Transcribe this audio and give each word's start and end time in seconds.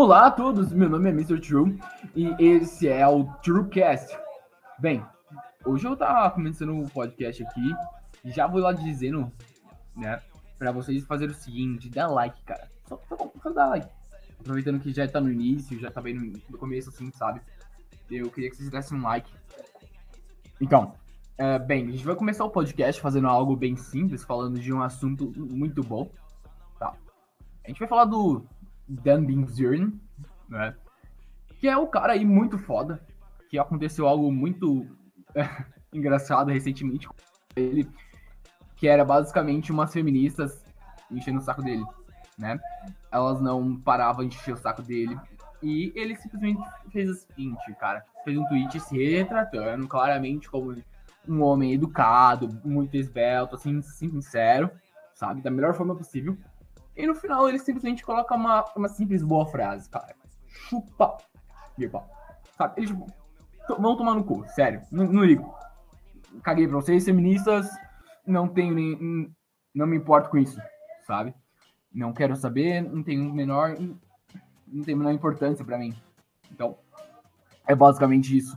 Olá 0.00 0.28
a 0.28 0.30
todos, 0.30 0.72
meu 0.72 0.88
nome 0.88 1.08
é 1.08 1.12
Mr. 1.12 1.40
True 1.40 1.76
e 2.14 2.28
esse 2.38 2.86
é 2.86 3.04
o 3.08 3.24
TrueCast. 3.42 4.16
Bem, 4.78 5.04
hoje 5.64 5.88
eu 5.88 5.96
tava 5.96 6.30
começando 6.30 6.80
o 6.80 6.88
podcast 6.88 7.42
aqui 7.42 7.74
e 8.24 8.30
já 8.30 8.46
vou 8.46 8.60
lá 8.60 8.72
dizendo, 8.72 9.28
né, 9.96 10.22
pra 10.56 10.70
vocês 10.70 11.04
fazerem 11.04 11.34
o 11.34 11.36
seguinte, 11.36 11.90
dá 11.90 12.06
like, 12.06 12.40
cara. 12.44 12.70
Só, 12.86 12.96
só, 13.08 13.32
só 13.42 13.50
dá 13.50 13.66
like. 13.66 13.88
Aproveitando 14.38 14.78
que 14.78 14.92
já 14.92 15.08
tá 15.08 15.20
no 15.20 15.32
início, 15.32 15.80
já 15.80 15.90
tá 15.90 16.00
bem 16.00 16.14
no, 16.14 16.32
no 16.48 16.58
começo, 16.58 16.90
assim, 16.90 17.10
sabe? 17.10 17.40
Eu 18.08 18.30
queria 18.30 18.50
que 18.50 18.56
vocês 18.56 18.70
dessem 18.70 18.96
um 18.96 19.02
like. 19.02 19.28
Então, 20.60 20.94
é, 21.36 21.58
bem, 21.58 21.88
a 21.88 21.90
gente 21.90 22.06
vai 22.06 22.14
começar 22.14 22.44
o 22.44 22.50
podcast 22.50 23.02
fazendo 23.02 23.26
algo 23.26 23.56
bem 23.56 23.74
simples, 23.74 24.22
falando 24.22 24.60
de 24.60 24.72
um 24.72 24.80
assunto 24.80 25.32
muito 25.36 25.82
bom, 25.82 26.08
tá? 26.78 26.94
A 27.64 27.68
gente 27.68 27.80
vai 27.80 27.88
falar 27.88 28.04
do 28.04 28.46
Dan 28.88 29.24
Bilzerian, 29.24 29.92
né? 30.48 30.74
Que 31.60 31.68
é 31.68 31.76
o 31.76 31.86
cara 31.86 32.12
aí 32.12 32.24
muito 32.24 32.58
foda, 32.58 33.00
que 33.48 33.58
aconteceu 33.58 34.06
algo 34.06 34.30
muito 34.32 34.86
engraçado 35.92 36.50
recentemente 36.50 37.08
com 37.08 37.14
ele, 37.56 37.88
que 38.76 38.86
era 38.88 39.04
basicamente 39.04 39.72
umas 39.72 39.92
feministas 39.92 40.62
enchendo 41.10 41.38
o 41.38 41.42
saco 41.42 41.62
dele, 41.62 41.84
né? 42.38 42.58
Elas 43.10 43.40
não 43.40 43.76
paravam 43.76 44.26
de 44.26 44.36
encher 44.36 44.54
o 44.54 44.58
saco 44.58 44.82
dele. 44.82 45.18
E 45.60 45.92
ele 45.96 46.14
simplesmente 46.14 46.62
fez 46.90 47.10
o 47.10 47.14
seguinte, 47.14 47.74
cara. 47.80 48.04
Fez 48.24 48.38
um 48.38 48.44
tweet 48.46 48.78
se 48.78 48.96
retratando 48.96 49.88
claramente 49.88 50.48
como 50.48 50.74
um 51.26 51.42
homem 51.42 51.74
educado, 51.74 52.60
muito 52.64 52.96
esbelto, 52.96 53.56
assim, 53.56 53.82
sincero, 53.82 54.70
sabe? 55.14 55.42
Da 55.42 55.50
melhor 55.50 55.74
forma 55.74 55.96
possível. 55.96 56.38
E 56.98 57.06
no 57.06 57.14
final 57.14 57.48
ele 57.48 57.60
simplesmente 57.60 58.04
coloca 58.04 58.34
uma, 58.34 58.64
uma 58.74 58.88
simples 58.88 59.22
boa 59.22 59.46
frase, 59.46 59.88
cara. 59.88 60.16
Chupa. 60.48 61.16
Tipo, 61.76 62.02
sabe? 62.56 62.74
Eles 62.76 62.90
tipo, 62.90 63.06
vão 63.80 63.96
tomar 63.96 64.14
no 64.14 64.24
cu, 64.24 64.44
sério. 64.48 64.82
Não, 64.90 65.24
ligo. 65.24 65.54
Caguei 66.42 66.66
pra 66.66 66.76
vocês, 66.76 67.04
feministas. 67.04 67.70
Não 68.26 68.48
tenho 68.48 68.74
nem. 68.74 69.32
Não 69.72 69.86
me 69.86 69.96
importo 69.96 70.28
com 70.28 70.38
isso, 70.38 70.60
sabe? 71.06 71.32
Não 71.94 72.12
quero 72.12 72.34
saber, 72.34 72.82
não 72.82 73.00
tenho 73.00 73.32
menor. 73.32 73.76
Não 74.66 74.82
tem 74.82 74.96
menor 74.96 75.12
importância 75.12 75.64
para 75.64 75.78
mim. 75.78 75.94
Então, 76.50 76.78
é 77.64 77.76
basicamente 77.76 78.36
isso. 78.36 78.56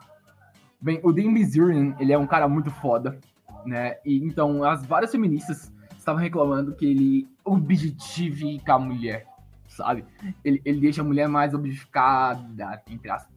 Bem, 0.81 1.00
o 1.03 1.14
Dean 1.14 1.31
Bizurian, 1.31 1.95
ele 2.00 2.11
é 2.11 2.17
um 2.17 2.26
cara 2.26 2.48
muito 2.48 2.72
foda, 2.72 3.20
né? 3.64 3.98
E 4.03 4.17
então, 4.26 4.64
as 4.64 4.83
várias 4.83 5.11
feministas 5.11 5.72
estavam 5.95 6.20
reclamando 6.20 6.76
que 6.76 6.86
ele 6.88 7.30
objetifica 7.44 8.75
a 8.75 8.80
mulher, 8.80 9.28
sabe? 9.67 10.06
Ele, 10.44 10.61
ele 10.64 10.80
deixa 10.80 11.02
a 11.02 11.06
mulher 11.06 11.28
mais 11.28 11.53
objetificada, 11.53 12.81
entre 12.88 13.09
aspas. 13.09 13.33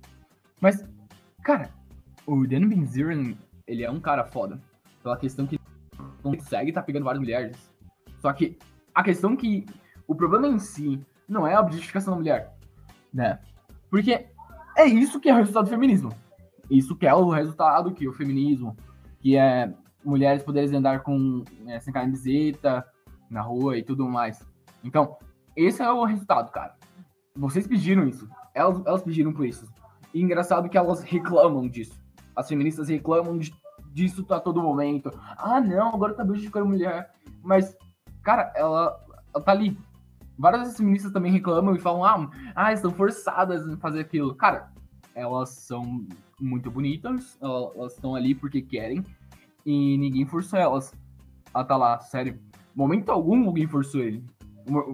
Mas, 0.61 0.89
cara, 1.43 1.71
o 2.27 2.47
Dan 2.47 2.69
Benzirian, 2.69 3.35
ele 3.67 3.83
é 3.83 3.91
um 3.91 4.01
cara 4.01 4.25
foda. 4.25 4.61
Pela 5.03 5.17
questão 5.17 5.47
que 5.47 5.59
consegue 6.23 6.73
tá 6.73 6.83
pegando 6.83 7.05
várias 7.05 7.21
mulheres. 7.21 7.57
Só 8.21 8.33
que 8.33 8.59
a 8.95 9.03
questão 9.03 9.37
que 9.37 9.67
o 10.07 10.15
problema 10.15 10.49
em 10.49 10.59
si 10.59 11.01
não 11.29 11.47
é 11.47 11.55
a 11.55 11.61
objetificação 11.61 12.15
da 12.15 12.19
mulher, 12.19 12.55
né? 13.13 13.39
Porque 13.91 14.27
é 14.77 14.87
isso 14.87 15.21
que 15.21 15.29
é 15.29 15.35
o 15.35 15.37
resultado 15.37 15.65
do 15.65 15.71
feminismo. 15.71 16.13
Isso 16.71 16.97
que 16.97 17.07
é 17.07 17.15
o 17.15 17.29
resultado 17.29 17.93
que 17.93 18.09
o 18.09 18.13
feminismo, 18.13 18.77
que 19.21 19.37
é 19.37 19.73
mulheres 20.05 20.43
poderem 20.43 20.77
andar 20.77 21.01
com 21.03 21.45
é, 21.67 21.81
sem 21.81 21.93
camiseta 21.93 22.87
na 23.35 23.43
rua 23.43 23.77
e 23.77 23.83
tudo 23.83 24.09
mais. 24.09 24.47
Então, 24.83 25.17
esse 25.57 25.83
é 25.83 25.91
o 25.91 26.05
resultado, 26.05 26.51
cara. 26.53 26.77
Vocês 27.35 27.67
pediram 27.67 28.07
isso. 28.07 28.29
Elas, 28.55 28.81
elas 28.87 29.03
pediram 29.03 29.33
por 29.33 29.45
isso. 29.45 29.67
E 30.15 30.23
engraçado 30.23 30.69
que 30.69 30.79
elas 30.79 31.03
reclamam 31.03 31.69
disso. 31.69 32.01
As 32.37 32.49
feministas 32.49 32.89
reclamam 32.89 33.37
de, 33.37 33.53
disso 33.93 34.25
a 34.31 34.39
todo 34.39 34.63
momento. 34.63 35.11
Ah, 35.37 35.61
não, 35.61 35.89
agora 35.89 36.15
tá 36.15 36.23
objetificando 36.23 36.67
mulher. 36.67 37.11
Mas, 37.43 37.77
cara, 38.23 38.53
ela, 38.55 39.05
ela 39.35 39.45
tá 39.45 39.51
ali. 39.51 39.77
Várias 40.39 40.77
feministas 40.77 41.13
também 41.13 41.33
reclamam 41.33 41.75
e 41.75 41.81
falam, 41.81 42.05
ah, 42.05 42.31
ah, 42.55 42.73
estão 42.73 42.93
forçadas 42.93 43.69
a 43.69 43.77
fazer 43.79 44.01
aquilo. 44.01 44.35
Cara, 44.37 44.73
elas 45.15 45.51
são 45.51 46.07
muito 46.41 46.71
bonitas, 46.71 47.39
elas 47.41 47.95
estão 47.95 48.15
ali 48.15 48.35
porque 48.35 48.61
querem, 48.61 49.05
e 49.65 49.97
ninguém 49.97 50.27
forçou 50.27 50.59
elas 50.59 50.93
a 51.53 51.63
estar 51.63 51.65
tá 51.65 51.77
lá, 51.77 52.01
sério. 52.01 52.41
Momento 52.75 53.11
algum 53.11 53.47
alguém 53.47 53.67
forçou 53.67 54.01
ele, 54.01 54.25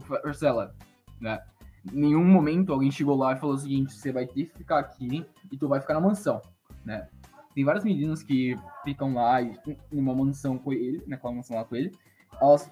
forçou 0.03 0.49
ela, 0.49 0.75
né? 1.21 1.43
Nenhum 1.93 2.25
momento 2.25 2.73
alguém 2.73 2.91
chegou 2.91 3.17
lá 3.17 3.33
e 3.33 3.39
falou 3.39 3.55
o 3.55 3.59
seguinte: 3.59 3.95
você 3.95 4.13
vai 4.13 4.27
ter 4.27 4.47
que 4.47 4.59
ficar 4.59 4.79
aqui 4.79 5.27
e 5.51 5.57
tu 5.57 5.69
vai 5.69 5.81
ficar 5.81 5.95
na 5.95 6.01
mansão, 6.01 6.41
né? 6.85 7.09
Tem 7.55 7.65
várias 7.65 7.85
meninas 7.85 8.23
que 8.23 8.57
ficam 8.85 9.15
lá 9.15 9.43
em 9.43 9.57
uma 9.91 10.15
mansão 10.15 10.59
com 10.59 10.73
ele, 10.73 11.03
naquela 11.07 11.35
mansão 11.35 11.57
lá 11.57 11.65
com 11.65 11.75
ele. 11.75 11.93
Elas 12.41 12.71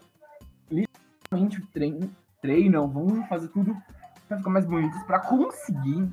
literalmente 0.71 1.61
treinam, 1.73 2.11
treinam 2.41 2.89
vão 2.89 3.27
fazer 3.27 3.49
tudo 3.49 3.77
pra 4.29 4.37
ficar 4.37 4.51
mais 4.51 4.67
bonitas, 4.67 5.03
pra 5.05 5.21
conseguir 5.21 6.09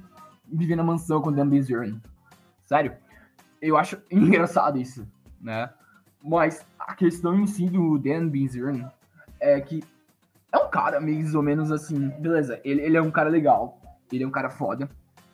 viver 0.45 0.75
na 0.75 0.83
mansão 0.83 1.21
com 1.21 1.31
Dan 1.31 1.49
Bizurn. 1.49 2.01
Sério, 2.63 2.95
eu 3.61 3.77
acho 3.77 4.01
engraçado 4.09 4.79
isso 4.79 5.05
né? 5.45 5.69
Mas 6.23 6.65
a 6.87 6.93
questão 6.93 7.35
em 7.35 7.47
si 7.47 7.67
do 7.67 7.97
Dan 7.97 8.29
Bizern 8.29 8.87
é 9.39 9.59
que 9.59 9.83
é 10.51 10.57
um 10.57 10.69
cara 10.69 11.01
mais 11.01 11.33
ou 11.33 11.41
menos 11.41 11.71
assim, 11.71 12.09
beleza, 12.19 12.61
ele, 12.63 12.81
ele 12.81 12.95
é 12.95 13.01
um 13.01 13.11
cara 13.11 13.29
legal, 13.29 13.79
ele 14.11 14.23
é 14.23 14.27
um 14.27 14.31
cara 14.31 14.49
foda, 14.49 14.87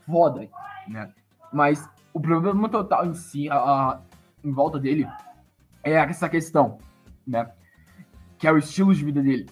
foda, 0.05 0.49
né? 0.87 1.11
Mas 1.51 1.87
o 2.13 2.19
problema 2.19 2.69
total 2.69 3.05
em 3.05 3.13
si, 3.13 3.49
a, 3.49 3.55
a, 3.55 4.01
em 4.43 4.51
volta 4.51 4.79
dele, 4.79 5.05
é 5.83 5.91
essa 5.91 6.29
questão, 6.29 6.77
né? 7.27 7.51
Que 8.37 8.47
é 8.47 8.51
o 8.51 8.57
estilo 8.57 8.95
de 8.95 9.03
vida 9.03 9.21
dele, 9.21 9.49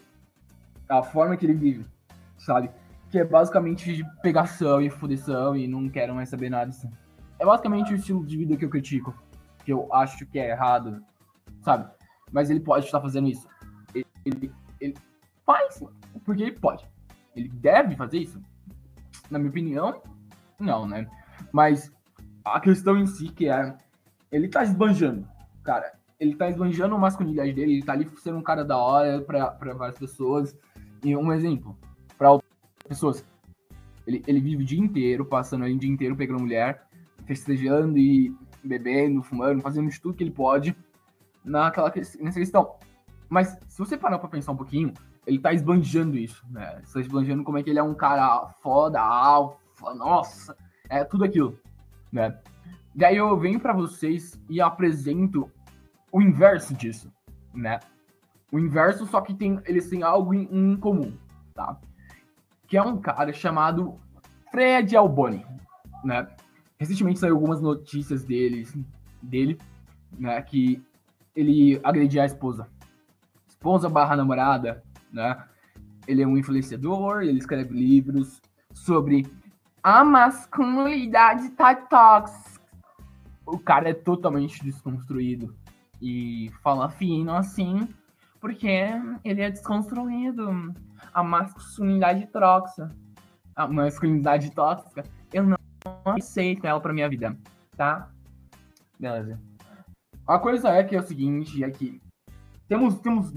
a 0.88 1.04
forma 1.04 1.36
que 1.36 1.46
ele 1.46 1.54
vive, 1.54 1.86
sabe? 2.38 2.72
Que 3.12 3.20
é 3.20 3.26
basicamente 3.26 3.94
de 3.94 4.06
pegação 4.22 4.82
e 4.82 4.90
fudeção 4.90 5.56
e 5.56 5.68
não 5.68 5.90
quero 5.90 6.16
mais 6.16 6.30
saber 6.30 6.50
nada 6.50 6.72
disso. 6.72 6.90
É 7.38 7.46
basicamente 7.46 7.94
o 7.94 7.98
estilo 7.98 8.26
de 8.26 8.38
vida 8.38 8.56
que 8.56 8.64
eu 8.64 8.70
critico 8.70 9.14
que 9.64 9.74
eu 9.74 9.94
acho 9.94 10.26
que 10.26 10.40
é 10.40 10.50
errado, 10.50 11.04
sabe? 11.62 11.90
Mas 12.32 12.50
ele 12.50 12.60
pode 12.60 12.86
estar 12.86 13.02
fazendo 13.02 13.28
isso. 13.28 13.48
Ele, 13.94 14.06
ele, 14.26 14.52
ele 14.80 14.96
faz, 15.46 15.84
porque 16.24 16.44
ele 16.44 16.52
pode. 16.54 16.88
Ele 17.36 17.50
deve 17.50 17.96
fazer 17.96 18.20
isso? 18.20 18.42
Na 19.30 19.40
minha 19.40 19.50
opinião, 19.50 20.02
não, 20.60 20.88
né? 20.88 21.08
Mas 21.52 21.92
a 22.44 22.60
questão 22.60 22.98
em 22.98 23.06
si 23.06 23.30
que 23.30 23.48
é, 23.48 23.76
ele 24.32 24.48
tá 24.48 24.64
esbanjando, 24.64 25.28
cara. 25.64 25.94
Ele 26.20 26.36
tá 26.36 26.50
esbanjando 26.50 26.96
a 26.96 27.00
masculinidade 27.00 27.54
dele, 27.54 27.74
ele 27.74 27.84
tá 27.84 27.94
ali 27.94 28.10
sendo 28.18 28.38
um 28.38 28.44
cara 28.44 28.66
da 28.66 28.78
hora 28.78 29.22
pra, 29.22 29.52
pra 29.52 29.74
várias 29.74 29.98
pessoas. 29.98 30.58
E 31.04 31.16
um 31.16 31.32
exemplo, 31.32 31.78
pra 32.18 32.32
outras 32.32 32.52
pessoas. 32.88 33.26
Ele, 34.06 34.22
ele 34.28 34.42
vive 34.42 34.64
o 34.64 34.66
dia 34.66 34.80
inteiro, 34.80 35.24
passando 35.26 35.64
aí 35.64 35.74
o 35.74 35.80
dia 35.80 35.90
inteiro 35.90 36.16
pegando 36.16 36.42
mulher, 36.42 36.86
festejando 37.26 37.98
e 37.98 38.36
bebendo, 38.64 39.24
fumando, 39.24 39.62
fazendo 39.62 39.90
de 39.90 40.02
tudo 40.02 40.16
que 40.16 40.24
ele 40.24 40.32
pode 40.32 40.76
naquela, 41.50 41.92
nessa 42.20 42.40
questão. 42.40 42.76
Mas 43.28 43.58
se 43.68 43.78
você 43.78 43.98
parar 43.98 44.20
pra 44.20 44.30
pensar 44.30 44.52
um 44.52 44.58
pouquinho, 44.58 44.94
ele 45.26 45.40
tá 45.40 45.54
esbanjando 45.54 46.18
isso, 46.18 46.44
né? 46.50 46.80
Está 46.84 47.00
esbanjando 47.00 47.44
como 47.44 47.58
é 47.58 47.64
que 47.64 47.70
ele 47.70 47.80
é 47.80 47.84
um 47.84 47.94
cara 47.94 48.48
foda, 48.62 49.00
alfa, 49.00 49.94
nossa, 49.96 50.56
é 50.90 51.04
tudo 51.04 51.24
aquilo, 51.24 51.60
né? 52.12 52.40
Daí 52.96 53.18
eu 53.18 53.38
venho 53.38 53.60
para 53.60 53.74
vocês 53.74 54.40
e 54.50 54.60
apresento 54.60 55.50
o 56.12 56.22
inverso 56.22 56.74
disso, 56.74 57.12
né? 57.54 57.80
O 58.52 58.58
inverso, 58.58 59.06
só 59.06 59.22
que 59.22 59.34
tem, 59.34 59.62
eles 59.66 59.88
têm 59.90 60.02
algo 60.02 60.34
em, 60.34 60.50
em 60.52 60.76
comum, 60.76 61.16
tá? 61.54 61.80
Que 62.68 62.78
é 62.78 62.82
um 62.82 62.98
cara 62.98 63.32
chamado 63.32 64.00
Fred 64.52 64.96
Alboni, 64.96 65.46
né? 66.04 66.28
Recentemente 66.80 67.20
saiu 67.20 67.36
algumas 67.36 67.62
notícias 67.62 68.24
dele, 68.24 68.68
dele, 69.22 69.60
né, 70.18 70.42
que 70.42 70.82
ele 71.36 71.80
agredia 71.84 72.24
a 72.24 72.26
esposa. 72.26 72.68
Esposa 73.48 73.90
barra 73.90 74.16
namorada, 74.16 74.84
né? 75.12 75.44
Ele 76.08 76.24
é 76.24 76.28
um 76.28 76.38
influenciador, 76.38 77.22
ele 77.22 77.38
escreve 77.38 77.74
livros 77.74 78.42
sobre 78.74 79.26
a 79.82 80.04
masculinidade 80.04 81.50
tá 81.52 81.74
tóxica. 81.74 82.60
O 83.46 83.58
cara 83.58 83.90
é 83.90 83.94
totalmente 83.94 84.64
desconstruído 84.64 85.56
e 86.02 86.52
fala 86.62 86.90
fino 86.90 87.34
assim, 87.34 87.88
porque 88.42 88.86
ele 89.24 89.42
é 89.42 89.50
desconstruído. 89.50 90.74
A 91.14 91.24
masculinidade 91.24 92.28
tóxica. 92.28 92.94
A 93.56 93.68
masculinidade 93.68 94.52
tóxica. 94.52 95.04
Eu 95.34 95.44
não 95.44 95.58
aceito 96.06 96.68
ela 96.68 96.80
pra 96.80 96.94
minha 96.94 97.10
vida, 97.10 97.36
tá? 97.76 98.10
Beleza. 99.00 99.40
A 100.30 100.38
coisa 100.38 100.70
é 100.70 100.84
que 100.84 100.96
é 100.96 101.00
o 101.00 101.04
seguinte, 101.04 101.64
é 101.64 101.72
que 101.72 102.00
temos, 102.68 103.00
temos 103.00 103.34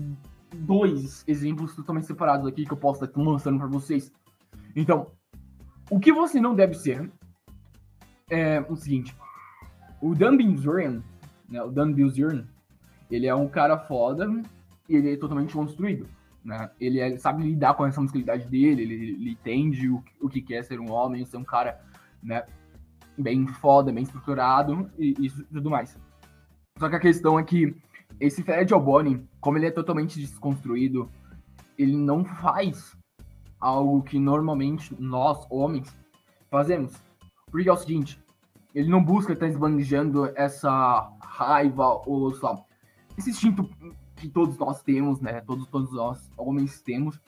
dois 0.54 1.24
exemplos 1.26 1.74
totalmente 1.74 2.06
separados 2.06 2.46
aqui 2.46 2.66
que 2.66 2.72
eu 2.72 2.76
posso 2.76 3.02
estar 3.02 3.18
mostrando 3.18 3.60
pra 3.60 3.66
vocês. 3.66 4.12
Então, 4.76 5.10
O 5.90 5.98
que 5.98 6.12
você 6.12 6.38
não 6.38 6.54
deve 6.54 6.74
ser 6.74 7.10
é 8.30 8.60
o 8.68 8.76
seguinte. 8.76 9.16
O 10.02 10.14
Dan 10.14 10.36
Bilzerian, 10.36 11.02
né, 11.48 11.62
o 11.62 11.70
Dan 11.70 11.92
Bilzerian, 11.92 12.46
ele 13.10 13.26
é 13.26 13.34
um 13.34 13.48
cara 13.48 13.78
foda 13.78 14.30
e 14.86 14.94
ele 14.94 15.14
é 15.14 15.16
totalmente 15.16 15.54
construído. 15.54 16.06
Né? 16.44 16.70
Ele 16.78 17.00
é, 17.00 17.16
sabe 17.16 17.42
lidar 17.42 17.72
com 17.72 17.86
essa 17.86 18.02
muscularidade 18.02 18.46
dele, 18.48 18.82
ele, 18.82 18.94
ele 18.94 19.30
entende 19.30 19.88
o, 19.88 20.04
o 20.20 20.28
que 20.28 20.42
quer 20.42 20.62
ser 20.62 20.78
um 20.78 20.90
homem, 20.90 21.24
ser 21.24 21.38
um 21.38 21.44
cara 21.44 21.80
né, 22.22 22.44
bem 23.16 23.46
foda, 23.46 23.90
bem 23.90 24.02
estruturado 24.02 24.90
e 24.98 25.14
isso 25.18 25.42
tudo 25.50 25.70
mais. 25.70 25.98
Só 26.82 26.88
que 26.88 26.96
a 26.96 27.00
questão 27.00 27.38
é 27.38 27.44
que 27.44 27.76
esse 28.18 28.42
Fred 28.42 28.74
Alboni, 28.74 29.24
como 29.40 29.56
ele 29.56 29.66
é 29.66 29.70
totalmente 29.70 30.18
desconstruído, 30.18 31.08
ele 31.78 31.96
não 31.96 32.24
faz 32.24 32.96
algo 33.60 34.02
que 34.02 34.18
normalmente 34.18 34.92
nós, 34.98 35.46
homens, 35.48 35.96
fazemos. 36.50 36.92
Porque 37.52 37.68
é 37.68 37.72
o 37.72 37.76
seguinte, 37.76 38.20
ele 38.74 38.90
não 38.90 39.00
busca 39.00 39.32
estar 39.32 39.46
esbanjando 39.46 40.32
essa 40.34 41.08
raiva 41.22 42.02
ou 42.04 42.34
só 42.34 42.66
esse 43.16 43.30
instinto 43.30 43.70
que 44.16 44.28
todos 44.28 44.58
nós 44.58 44.82
temos, 44.82 45.20
né? 45.20 45.40
Todos, 45.42 45.68
todos 45.68 45.92
nós 45.92 46.32
homens 46.36 46.82
temos, 46.82 47.20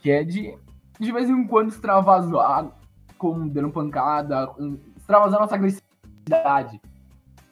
que 0.00 0.10
é 0.10 0.24
de 0.24 0.56
de 0.98 1.12
vez 1.12 1.28
em 1.28 1.46
quando 1.46 1.68
extravasar 1.68 2.70
com 3.18 3.48
dando 3.48 3.68
pancada, 3.68 4.50
extravasar 4.96 5.40
nossa 5.40 5.56
agressividade, 5.56 6.80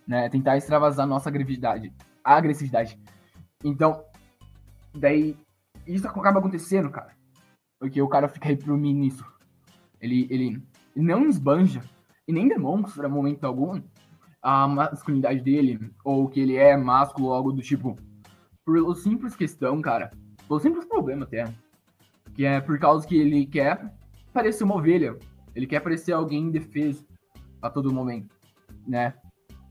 né? 0.07 0.29
Tentar 0.29 0.57
extravasar 0.57 1.07
nossa 1.07 1.29
agressividade, 1.29 1.93
agressividade. 2.25 2.99
Então, 3.65 4.05
daí 4.95 5.37
isso 5.87 6.07
acaba 6.07 6.39
acontecendo, 6.39 6.91
cara. 6.91 7.13
Porque 7.81 8.01
o 8.01 8.09
cara 8.09 8.29
fica 8.29 8.49
reprimindo 8.49 9.01
nisso. 9.01 9.25
Ele, 10.01 10.27
ele, 10.31 10.63
não 10.95 11.27
esbanja 11.27 11.83
e 12.27 12.33
nem 12.33 12.49
demonstra 12.49 13.09
momento 13.09 13.45
algum 13.45 13.81
a 14.41 14.67
masculinidade 14.67 15.41
dele, 15.41 15.93
ou 16.05 16.29
que 16.29 16.41
ele 16.41 16.57
é 16.57 16.77
másculo, 16.77 17.33
algo 17.33 17.53
do 17.53 17.63
tipo. 17.63 17.97
Por 18.65 18.97
simples 18.97 19.37
questão, 19.37 19.81
cara. 19.81 20.11
Por 20.49 20.61
simples 20.61 20.85
problema 20.85 21.25
até. 21.25 21.45
Que 22.35 22.45
é 22.45 22.61
por 22.61 22.79
causa 22.79 23.07
que 23.07 23.17
ele 23.17 23.47
quer 23.47 23.93
parecer 24.33 24.65
uma 24.65 24.77
ovelha. 24.77 25.17
Ele 25.55 25.67
quer 25.67 25.81
parecer 25.81 26.13
alguém 26.13 26.45
indefeso 26.45 27.07
a 27.61 27.71
todo 27.71 27.93
momento, 27.93 28.35
né? 28.87 29.15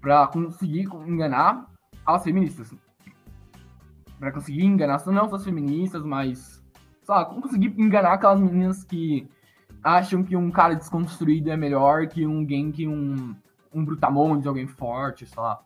Pra 0.01 0.27
conseguir 0.27 0.89
enganar 1.07 1.68
as 2.06 2.24
feministas. 2.24 2.74
Pra 4.19 4.31
conseguir 4.31 4.65
enganar 4.65 5.01
não 5.07 5.30
só 5.30 5.36
as 5.36 5.45
feministas, 5.45 6.03
mas. 6.03 6.62
Sabe, 7.03 7.39
conseguir 7.42 7.74
enganar 7.77 8.13
aquelas 8.13 8.39
meninas 8.39 8.83
que 8.83 9.30
acham 9.83 10.24
que 10.24 10.36
um 10.36 10.51
cara 10.51 10.75
desconstruído 10.75 11.50
é 11.50 11.57
melhor 11.57 12.07
que 12.07 12.25
um 12.25 12.39
alguém 12.39 12.71
que 12.71 12.88
um, 12.88 13.36
um 13.74 13.83
brutamonte, 13.83 14.48
alguém 14.48 14.68
forte, 14.68 15.25
sei 15.25 15.42
lá, 15.42 15.59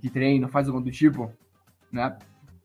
que 0.00 0.10
treina, 0.10 0.48
faz 0.48 0.68
algum 0.68 0.80
do 0.80 0.90
tipo, 0.90 1.32
né? 1.90 2.16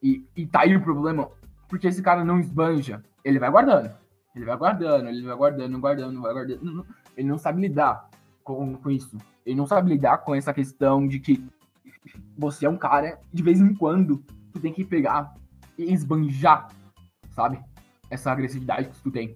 E, 0.02 0.26
e 0.36 0.46
tá 0.46 0.62
aí 0.62 0.76
o 0.76 0.82
problema, 0.82 1.30
porque 1.70 1.88
esse 1.88 2.02
cara 2.02 2.26
não 2.26 2.40
esbanja, 2.40 3.02
ele 3.24 3.40
vai 3.40 3.50
guardando, 3.50 3.92
ele 4.36 4.46
vai 4.46 4.58
guardando, 4.58 5.08
ele 5.08 5.22
vai 5.22 5.36
guardando, 5.36 5.80
guardando, 5.80 6.22
vai 6.22 6.34
guardando, 6.34 6.86
ele 7.16 7.28
não 7.28 7.38
sabe 7.38 7.62
lidar 7.62 8.10
com, 8.44 8.76
com 8.76 8.92
isso, 8.92 9.18
ele 9.46 9.56
não 9.56 9.68
sabe 9.68 9.90
lidar 9.90 10.20
com 10.20 10.34
essa 10.36 10.54
questão 10.54 11.08
de 11.08 11.20
que 11.20 11.44
você 12.38 12.66
é 12.66 12.70
um 12.70 12.78
cara, 12.78 13.20
de 13.32 13.44
vez 13.44 13.60
em 13.60 13.74
quando, 13.74 14.24
tu 14.52 14.60
tem 14.60 14.74
que 14.74 14.84
pegar 14.84 15.36
e 15.78 15.92
esbanjar, 15.94 16.70
sabe? 17.32 17.60
Essa 18.10 18.32
agressividade 18.32 18.90
que 18.90 19.02
tu 19.02 19.12
tem. 19.12 19.36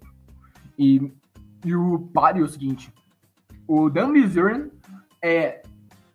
E 0.77 1.11
e 1.65 1.75
o 1.75 1.99
pare 2.13 2.39
é 2.39 2.43
o 2.43 2.47
seguinte: 2.47 2.93
o 3.67 3.89
Dan 3.89 4.11
Bizurn 4.13 4.71
é 5.21 5.61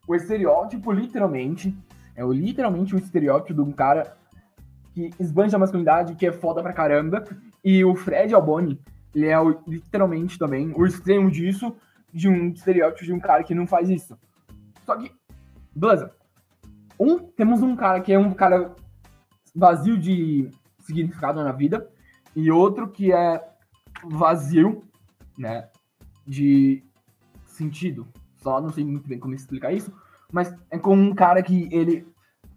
o 0.06 0.15
estereótipo, 0.15 0.93
literalmente, 0.93 1.77
é 2.15 2.25
o, 2.25 2.33
literalmente 2.33 2.94
o 2.94 2.99
estereótipo 2.99 3.55
de 3.55 3.61
um 3.61 3.73
cara 3.73 4.17
que 4.94 5.11
esbanja 5.19 5.56
a 5.56 5.61
masculinidade, 5.61 6.15
que 6.15 6.27
é 6.27 6.33
foda 6.33 6.62
pra 6.62 6.73
caramba. 6.73 7.25
E 7.65 7.85
o 7.85 7.94
Fred 7.94 8.35
Alboni, 8.35 8.81
ele 9.15 9.27
é 9.27 9.39
o, 9.39 9.61
literalmente 9.67 10.39
também 10.39 10.73
o 10.75 10.87
extremo 10.87 11.31
disso, 11.31 11.77
de 12.12 12.29
um 12.29 12.50
estereótipo 12.50 13.05
de 13.05 13.12
um 13.12 13.20
cara 13.20 13.43
que 13.43 13.55
não 13.55 13.67
faz 13.67 13.88
isso. 13.88 14.19
Só 14.85 14.97
que, 14.97 15.12
beleza. 15.75 16.14
Um, 16.99 17.19
temos 17.19 17.62
um 17.62 17.75
cara 17.75 18.00
que 18.00 18.12
é 18.12 18.19
um 18.19 18.32
cara 18.32 18.75
vazio 19.55 19.99
de 19.99 20.50
significado 20.81 21.43
na 21.43 21.53
vida, 21.53 21.88
e 22.35 22.50
outro 22.50 22.88
que 22.88 23.12
é 23.12 23.43
vazio 24.05 24.82
né, 25.38 25.69
de 26.26 26.82
sentido. 27.47 28.06
Só 28.37 28.61
não 28.61 28.70
sei 28.70 28.85
muito 28.85 29.08
bem 29.08 29.19
como 29.19 29.35
explicar 29.35 29.73
isso, 29.73 29.93
mas 30.31 30.55
é 30.70 30.79
com 30.79 30.94
um 30.94 31.15
cara 31.15 31.43
que 31.43 31.69
ele 31.70 32.06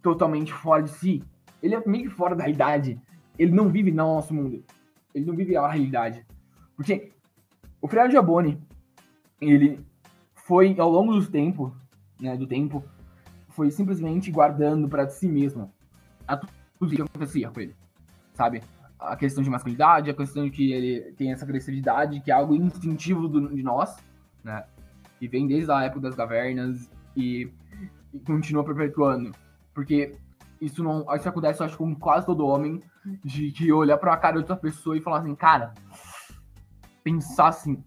totalmente 0.01 0.54
fora 0.54 0.84
de 0.84 0.90
si. 0.90 1.24
Ele 1.62 1.75
é 1.75 1.84
meio 1.86 2.10
fora 2.12 2.36
da 2.36 2.44
realidade. 2.44 3.00
Ele 3.38 3.51
não 3.51 3.69
vive 3.69 3.92
no 3.92 3.98
nosso 3.98 4.34
mundo. 4.34 4.63
Ele 5.13 5.25
não 5.25 5.36
vive 5.36 5.56
a 5.56 5.68
realidade. 5.68 6.25
Porque 6.75 7.12
o 7.81 7.88
Fred 7.88 8.13
Jaboni, 8.13 8.62
ele 9.42 9.86
foi 10.34 10.80
ao 10.80 10.90
longo 10.90 11.14
do 11.14 11.26
tempo, 11.26 11.76
né, 12.20 12.36
do 12.38 12.48
tempo, 12.48 12.84
foi 13.50 13.72
simplesmente 13.72 14.32
guardando 14.32 14.88
para 14.88 15.08
si 15.08 15.28
mesmo 15.28 15.72
a 16.28 16.38
tudo 16.38 16.96
que 16.96 17.02
acontecia 17.02 17.50
com 17.50 17.60
ele, 17.60 17.76
sabe? 18.34 18.62
a 19.00 19.16
questão 19.16 19.44
de 19.44 19.50
masculinidade, 19.50 20.10
a 20.10 20.14
questão 20.14 20.46
de 20.46 20.52
que 20.52 20.72
ele 20.72 21.14
tem 21.14 21.32
essa 21.32 21.46
agressividade, 21.46 22.20
que 22.22 22.32
é 22.32 22.34
algo 22.34 22.56
instintivo 22.56 23.28
do, 23.28 23.54
de 23.54 23.64
nós, 23.64 23.96
né? 24.44 24.66
Que 25.20 25.28
vem 25.28 25.48
desde 25.48 25.72
a 25.72 25.84
época 25.84 26.02
das 26.02 26.16
cavernas 26.16 26.90
e, 27.16 27.52
e 28.14 28.20
continua 28.20 28.64
perpetuando. 28.64 29.32
Porque 29.74 30.16
isso 30.60 30.84
não. 30.84 31.06
Isso 31.16 31.30
acontece, 31.30 31.62
eu 31.62 31.66
acho, 31.66 31.77
com 31.77 31.96
quase 31.96 32.25
todo 32.25 32.46
homem, 32.46 32.82
de, 33.24 33.51
de 33.51 33.72
olhar 33.72 33.98
pra 33.98 34.18
cara 34.18 34.34
de 34.34 34.39
outra 34.39 34.56
pessoa 34.56 34.98
e 34.98 35.01
falar 35.01 35.20
assim, 35.20 35.36
cara, 35.36 35.74
pensar 37.04 37.50
assim, 37.50 37.84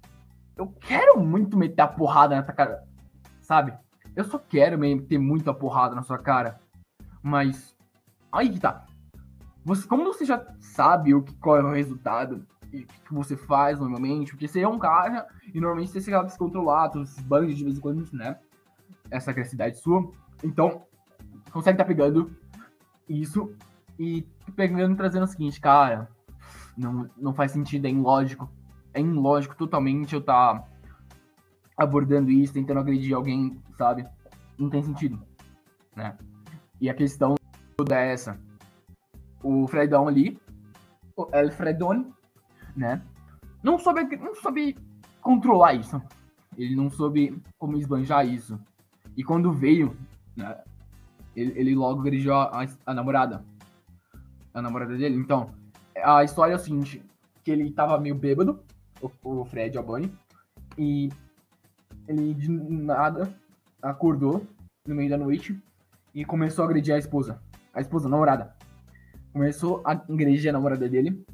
eu 0.58 0.66
quero 0.66 1.20
muito 1.20 1.56
meter 1.56 1.82
a 1.82 1.88
porrada 1.88 2.34
nessa 2.34 2.52
cara, 2.52 2.84
sabe? 3.40 3.72
Eu 4.14 4.24
só 4.24 4.38
quero 4.38 4.76
meter 4.76 5.16
muita 5.16 5.54
porrada 5.54 5.94
na 5.94 6.02
sua 6.02 6.18
cara. 6.18 6.60
Mas. 7.22 7.76
Aí 8.32 8.50
que 8.50 8.58
tá. 8.58 8.84
Você, 9.64 9.86
como 9.86 10.04
você 10.04 10.24
já 10.24 10.44
sabe 10.58 11.14
o 11.14 11.22
que, 11.22 11.34
qual 11.36 11.56
é 11.56 11.62
o 11.62 11.72
resultado 11.72 12.44
e 12.72 12.80
o 12.80 12.86
que 12.86 13.14
você 13.14 13.36
faz 13.36 13.78
normalmente, 13.78 14.32
porque 14.32 14.48
você 14.48 14.60
é 14.60 14.68
um 14.68 14.78
cara 14.78 15.26
e 15.54 15.60
normalmente 15.60 15.92
você 15.92 16.00
se 16.00 16.10
descontrolar, 16.24 16.90
esses 16.96 17.22
banhos 17.22 17.56
de 17.56 17.64
vez 17.64 17.78
em 17.78 17.80
quando, 17.80 18.08
né? 18.12 18.38
Essa 19.10 19.30
agressividade 19.30 19.78
sua. 19.78 20.10
Então, 20.42 20.82
consegue 21.52 21.76
estar 21.76 21.84
tá 21.84 21.88
pegando 21.88 22.36
isso 23.08 23.54
e 23.98 24.26
pegando 24.56 24.96
trazendo 24.96 25.24
o 25.24 25.28
seguinte, 25.28 25.60
cara, 25.60 26.08
não, 26.76 27.08
não 27.16 27.32
faz 27.32 27.52
sentido, 27.52 27.86
é 27.86 27.90
ilógico. 27.90 28.50
É 28.94 29.00
ilógico 29.00 29.56
totalmente 29.56 30.14
eu 30.14 30.20
estar 30.20 30.60
tá 30.60 30.68
abordando 31.76 32.30
isso, 32.30 32.52
tentando 32.52 32.80
agredir 32.80 33.14
alguém, 33.14 33.60
sabe? 33.76 34.06
Não 34.58 34.68
tem 34.68 34.82
sentido, 34.82 35.22
né? 35.94 36.16
E 36.80 36.88
a 36.88 36.94
questão 36.94 37.34
é 37.90 38.12
essa 38.12 38.38
o 39.42 39.66
Fredão 39.66 40.08
ali, 40.08 40.38
o 41.16 41.28
El 41.32 41.50
Fredon, 41.50 42.12
né? 42.76 43.02
Não 43.62 43.78
soube, 43.78 44.16
não 44.16 44.34
soube 44.34 44.76
controlar 45.20 45.74
isso. 45.74 46.00
Ele 46.56 46.74
não 46.74 46.90
soube 46.90 47.40
como 47.58 47.76
esbanjar 47.76 48.26
isso. 48.26 48.58
E 49.16 49.22
quando 49.22 49.52
veio, 49.52 49.96
né, 50.36 50.60
ele, 51.34 51.58
ele 51.58 51.74
logo 51.74 52.00
agrediu 52.00 52.34
a, 52.34 52.66
a, 52.86 52.94
namorada. 52.94 53.44
A 54.54 54.62
namorada 54.62 54.96
dele. 54.96 55.16
Então, 55.16 55.50
a 56.02 56.24
história 56.24 56.52
é 56.52 56.56
o 56.56 56.60
seguinte: 56.60 57.02
que 57.44 57.50
ele 57.50 57.70
tava 57.72 57.98
meio 57.98 58.14
bêbado, 58.14 58.60
o, 59.00 59.44
Fred 59.44 59.76
Albani, 59.76 60.12
e 60.76 61.08
ele 62.06 62.34
de 62.34 62.50
nada 62.50 63.32
acordou 63.82 64.46
no 64.86 64.94
meio 64.94 65.10
da 65.10 65.18
noite 65.18 65.58
e 66.14 66.24
começou 66.24 66.64
a 66.64 66.66
agredir 66.66 66.94
a 66.94 66.98
esposa. 66.98 67.40
A 67.74 67.80
esposa, 67.80 68.08
a 68.08 68.10
namorada 68.10 68.58
começou 69.32 69.82
a 69.84 69.92
agredir 69.92 70.50
a 70.50 70.52
namorada 70.52 70.88
dele 70.88 71.24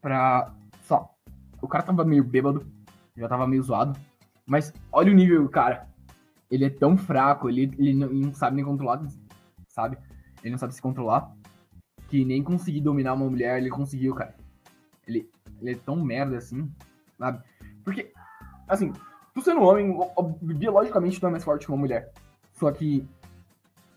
pra. 0.00 0.52
Só. 0.82 1.14
O 1.60 1.68
cara 1.68 1.84
tava 1.84 2.04
meio 2.04 2.24
bêbado, 2.24 2.66
já 3.16 3.28
tava 3.28 3.46
meio 3.46 3.62
zoado. 3.62 3.98
Mas 4.44 4.72
olha 4.90 5.12
o 5.12 5.14
nível 5.14 5.42
do 5.42 5.48
cara. 5.48 5.86
Ele 6.50 6.64
é 6.64 6.70
tão 6.70 6.98
fraco, 6.98 7.48
ele, 7.48 7.72
ele 7.78 7.94
não, 7.94 8.08
não 8.08 8.34
sabe 8.34 8.56
nem 8.56 8.64
controlar, 8.64 9.00
sabe? 9.68 9.96
Ele 10.42 10.50
não 10.50 10.58
sabe 10.58 10.74
se 10.74 10.82
controlar. 10.82 11.32
Que 12.08 12.24
nem 12.24 12.42
conseguir 12.42 12.80
dominar 12.80 13.14
uma 13.14 13.30
mulher, 13.30 13.58
ele 13.58 13.70
conseguiu, 13.70 14.14
cara. 14.14 14.34
Ele, 15.06 15.30
ele 15.62 15.72
é 15.72 15.80
tão 15.82 15.96
merda 15.96 16.36
assim, 16.36 16.70
sabe? 17.18 17.42
Porque, 17.84 18.12
assim, 18.68 18.92
tu 19.34 19.40
sendo 19.40 19.62
homem, 19.62 19.96
biologicamente 20.42 21.18
tu 21.18 21.26
é 21.26 21.30
mais 21.30 21.44
forte 21.44 21.64
que 21.66 21.72
uma 21.72 21.78
mulher. 21.78 22.12
Só 22.52 22.70
que 22.70 23.08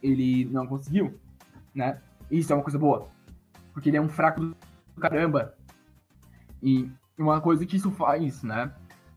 ele 0.01 0.45
não 0.45 0.65
conseguiu, 0.65 1.19
né? 1.73 2.01
Isso 2.31 2.53
é 2.53 2.55
uma 2.55 2.63
coisa 2.63 2.79
boa. 2.79 3.09
Porque 3.73 3.89
ele 3.89 3.97
é 3.97 4.01
um 4.01 4.09
fraco 4.09 4.39
do 4.39 4.55
caramba. 4.99 5.53
E 6.63 6.89
uma 7.17 7.41
coisa 7.41 7.65
que 7.65 7.75
isso 7.75 7.91
faz, 7.91 8.41
né? 8.41 8.71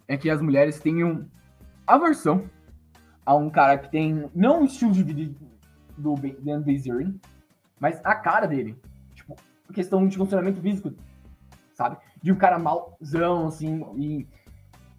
é 0.09 0.17
que 0.17 0.31
as 0.31 0.40
mulheres 0.40 0.81
tenham 0.81 1.26
aversão 1.87 2.49
a 3.25 3.35
um 3.35 3.50
cara 3.50 3.76
que 3.76 3.90
tem 3.90 4.28
não 4.35 4.62
o 4.62 4.64
estilo 4.64 4.90
de 4.90 5.02
vida 5.02 5.35
do 5.97 6.14
Dan 6.40 6.62
Bazarian, 6.62 7.14
mas 7.78 8.00
a 8.02 8.14
cara 8.14 8.47
dele. 8.47 8.75
Tipo, 9.14 9.37
questão 9.73 10.09
de 10.09 10.17
funcionamento 10.17 10.62
físico? 10.62 10.95
De 12.23 12.33
um 12.33 12.37
cara 12.37 12.59
malzão, 12.59 13.47
assim, 13.47 13.85
e, 13.97 14.27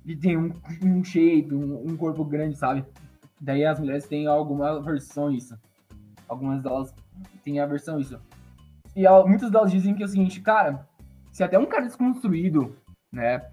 e 0.06 0.16
tem 0.16 0.38
um, 0.38 0.54
um 0.84 1.04
shape, 1.04 1.54
um, 1.54 1.92
um, 1.92 1.98
corpo 1.98 2.24
grande, 2.24 2.58
sabe? 2.58 2.86
Daí 3.40 3.66
as 3.66 3.80
mulheres 3.80 4.08
têm 4.08 4.28
alguma 4.28 4.78
aversão 4.78 5.28
a 5.28 5.34
isso. 5.34 5.58
Algumas 6.28 6.62
delas 6.62 6.94
têm 7.44 7.60
aversão 7.60 7.98
a 7.98 8.00
isso. 8.00 8.20
E 8.96 9.08
muitas 9.28 9.52
delas 9.52 9.72
dizem 9.72 9.96
que 9.96 10.04
é 10.04 10.06
o 10.06 10.10
seguinte, 10.10 10.42
cara, 10.42 10.88
se 11.32 11.44
até 11.44 11.58
um 11.58 11.66
cara 11.66 11.86
desconstruído, 11.86 12.76
né, 13.12 13.46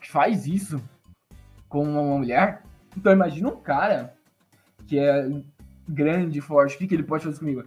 que 0.00 0.10
faz 0.10 0.46
isso 0.46 0.82
com 1.68 1.82
uma 1.82 2.02
mulher, 2.02 2.62
então 2.96 3.12
imagina 3.12 3.48
um 3.48 3.56
cara 3.56 4.14
que 4.86 4.98
é 4.98 5.28
grande, 5.88 6.40
forte, 6.40 6.74
o 6.74 6.78
que, 6.78 6.86
que 6.86 6.94
ele 6.94 7.02
pode 7.02 7.24
fazer 7.24 7.38
comigo? 7.38 7.64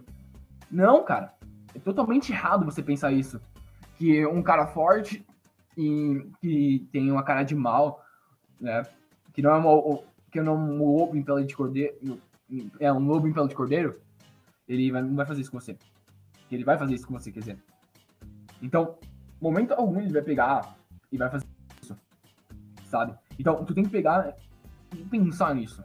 Não, 0.70 1.04
cara. 1.04 1.34
É 1.74 1.78
totalmente 1.78 2.32
errado 2.32 2.64
você 2.64 2.82
pensar 2.82 3.12
isso. 3.12 3.40
Que 3.96 4.24
um 4.26 4.42
cara 4.42 4.66
forte 4.66 5.25
e 5.76 6.30
que 6.40 6.88
tem 6.90 7.10
uma 7.10 7.22
cara 7.22 7.42
de 7.42 7.54
mal, 7.54 8.04
né? 8.60 8.82
Que 9.32 9.42
não 9.42 9.50
é 9.50 9.56
uma, 9.56 10.02
que 10.30 10.40
não 10.40 10.52
é 10.52 10.56
um 10.56 10.78
lobo 10.78 11.16
em 11.16 11.22
pele 11.22 11.44
de 11.44 11.54
cordeiro, 11.54 12.20
é 12.80 12.92
um 12.92 13.06
lobo 13.06 13.28
em 13.28 13.32
pele 13.32 13.48
de 13.48 13.54
cordeiro, 13.54 14.00
ele 14.66 14.90
vai, 14.90 15.02
não 15.02 15.14
vai 15.14 15.26
fazer 15.26 15.42
isso 15.42 15.50
com 15.50 15.60
você. 15.60 15.76
Ele 16.50 16.64
vai 16.64 16.78
fazer 16.78 16.94
isso 16.94 17.06
com 17.06 17.12
você, 17.12 17.30
quer 17.30 17.40
dizer. 17.40 17.58
Então, 18.62 18.98
momento 19.40 19.74
algum 19.74 20.00
ele 20.00 20.12
vai 20.12 20.22
pegar 20.22 20.76
e 21.12 21.18
vai 21.18 21.28
fazer 21.28 21.46
isso, 21.82 21.96
sabe? 22.84 23.14
Então, 23.38 23.64
tu 23.64 23.74
tem 23.74 23.84
que 23.84 23.90
pegar 23.90 24.34
e 24.94 25.04
pensar 25.04 25.54
nisso, 25.54 25.84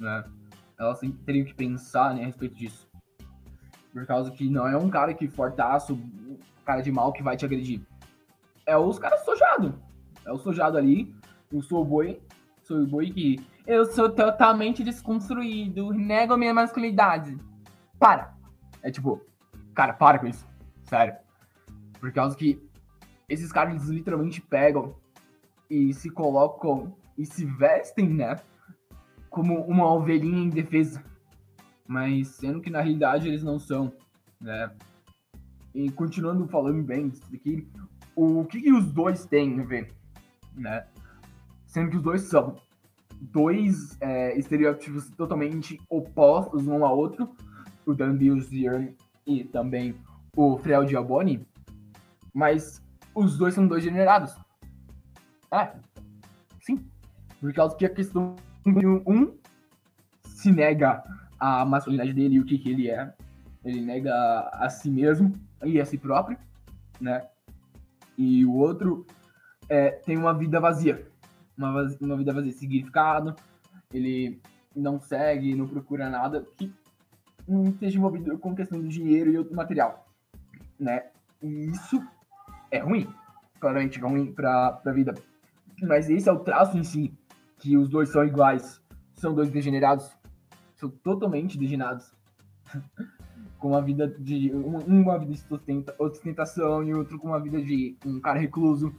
né? 0.00 0.24
Elas 0.78 1.00
teriam 1.24 1.44
que 1.44 1.54
pensar 1.54 2.14
né, 2.14 2.22
a 2.22 2.26
respeito 2.26 2.56
disso. 2.56 2.90
Por 3.92 4.04
causa 4.06 4.30
que 4.32 4.48
não 4.48 4.66
é 4.66 4.76
um 4.76 4.90
cara 4.90 5.14
que 5.14 5.28
fortaço, 5.28 5.98
cara 6.64 6.80
de 6.80 6.90
mal 6.90 7.12
que 7.12 7.22
vai 7.22 7.36
te 7.36 7.44
agredir. 7.44 7.86
É 8.66 8.76
os 8.76 8.98
caras 8.98 9.24
sojados. 9.24 9.72
É 10.24 10.32
o 10.32 10.38
sojado 10.38 10.78
ali, 10.78 11.14
o 11.52 11.62
sou 11.62 11.84
boi, 11.84 12.20
sou 12.62 12.86
boi 12.86 13.10
que 13.10 13.44
eu 13.66 13.84
sou 13.86 14.10
totalmente 14.10 14.82
desconstruído, 14.82 15.92
nego 15.92 16.36
minha 16.36 16.54
masculinidade. 16.54 17.36
Para. 17.98 18.34
É 18.82 18.90
tipo, 18.90 19.20
cara, 19.74 19.92
para 19.92 20.18
com 20.18 20.26
isso. 20.26 20.46
Sério. 20.84 21.14
Por 22.00 22.12
causa 22.12 22.36
que 22.36 22.60
esses 23.28 23.52
caras 23.52 23.88
literalmente 23.88 24.40
pegam 24.40 24.94
e 25.70 25.92
se 25.92 26.10
colocam 26.10 26.94
e 27.16 27.24
se 27.24 27.44
vestem, 27.44 28.08
né? 28.08 28.36
Como 29.30 29.60
uma 29.64 29.90
ovelhinha 29.92 30.42
em 30.42 30.50
defesa 30.50 31.02
mas 31.92 32.28
sendo 32.28 32.60
que 32.60 32.70
na 32.70 32.80
realidade 32.80 33.28
eles 33.28 33.42
não 33.42 33.58
são, 33.58 33.92
né? 34.40 34.70
E 35.74 35.90
continuando 35.90 36.48
falando 36.48 36.82
bem 36.82 37.10
disso 37.10 37.34
aqui, 37.34 37.68
o 38.14 38.44
que, 38.44 38.60
que 38.60 38.72
os 38.72 38.86
dois 38.92 39.24
têm 39.26 39.60
a 39.60 39.64
ver, 39.64 39.92
né? 40.54 40.86
Sendo 41.66 41.90
que 41.90 41.96
os 41.96 42.02
dois 42.02 42.22
são 42.22 42.56
dois 43.20 43.96
é, 44.00 44.36
estereótipos 44.38 45.10
totalmente 45.10 45.80
opostos 45.88 46.66
um 46.66 46.84
ao 46.84 46.96
outro, 46.96 47.34
o 47.86 47.94
Dan 47.94 48.16
Bilzerian 48.16 48.88
e 49.26 49.44
também 49.44 49.94
o 50.36 50.58
Frel 50.58 50.86
Giaboni, 50.86 51.46
mas 52.34 52.82
os 53.14 53.38
dois 53.38 53.54
são 53.54 53.66
dois 53.66 53.84
generados. 53.84 54.34
É, 55.52 55.72
sim. 56.60 56.84
Por 57.40 57.52
causa 57.52 57.76
que 57.76 57.84
a 57.84 57.90
questão 57.90 58.36
um 59.06 59.36
se 60.24 60.50
nega 60.50 61.02
a 61.38 61.64
masculinidade 61.64 62.12
dele 62.12 62.36
e 62.36 62.40
o 62.40 62.44
que, 62.44 62.58
que 62.58 62.70
ele 62.70 62.90
é. 62.90 63.12
Ele 63.64 63.80
nega 63.80 64.12
a 64.52 64.68
si 64.68 64.90
mesmo 64.90 65.34
e 65.64 65.80
a 65.80 65.84
si 65.84 65.98
próprio, 65.98 66.36
né? 67.00 67.26
E 68.22 68.46
o 68.46 68.54
outro 68.54 69.04
é, 69.68 69.90
tem 69.90 70.16
uma 70.16 70.32
vida 70.32 70.60
vazia. 70.60 71.10
Uma, 71.58 71.72
vazia, 71.72 71.98
uma 72.00 72.16
vida 72.16 72.32
vazia, 72.32 72.52
significado. 72.52 73.34
Ele 73.92 74.40
não 74.76 75.00
segue, 75.00 75.56
não 75.56 75.66
procura 75.66 76.08
nada 76.08 76.46
que 76.56 76.72
não 77.48 77.64
esteja 77.64 77.98
envolvido 77.98 78.38
com 78.38 78.54
questão 78.54 78.80
do 78.80 78.88
dinheiro 78.88 79.28
e 79.32 79.36
outro 79.36 79.56
material, 79.56 80.06
né? 80.78 81.10
E 81.42 81.66
isso 81.66 82.00
é 82.70 82.78
ruim, 82.78 83.12
claramente 83.58 83.98
é 83.98 84.02
ruim 84.02 84.32
para 84.32 84.80
a 84.86 84.92
vida. 84.92 85.14
Mas 85.82 86.08
esse 86.08 86.28
é 86.28 86.32
o 86.32 86.38
traço 86.38 86.78
em 86.78 86.84
si, 86.84 87.12
que 87.58 87.76
os 87.76 87.88
dois 87.88 88.10
são 88.10 88.24
iguais, 88.24 88.80
são 89.16 89.34
dois 89.34 89.50
degenerados, 89.50 90.16
são 90.76 90.88
totalmente 90.88 91.58
degenados. 91.58 92.14
com 93.62 93.68
uma 93.68 93.80
vida 93.80 94.08
de. 94.08 94.50
Uma 94.52 95.16
vida 95.16 95.32
de 95.32 95.92
ostentação 95.96 96.82
e 96.82 96.92
outro 96.92 97.16
com 97.16 97.28
uma 97.28 97.38
vida 97.38 97.62
de 97.62 97.96
um 98.04 98.20
cara 98.20 98.40
recluso 98.40 98.92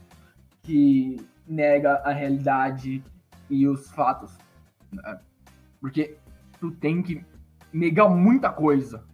que 0.62 1.20
nega 1.46 1.96
a 1.96 2.10
realidade 2.10 3.04
e 3.50 3.68
os 3.68 3.90
fatos. 3.90 4.38
Né? 4.90 5.20
Porque 5.78 6.16
tu 6.58 6.70
tem 6.70 7.02
que 7.02 7.22
negar 7.70 8.08
muita 8.08 8.50
coisa. 8.50 9.04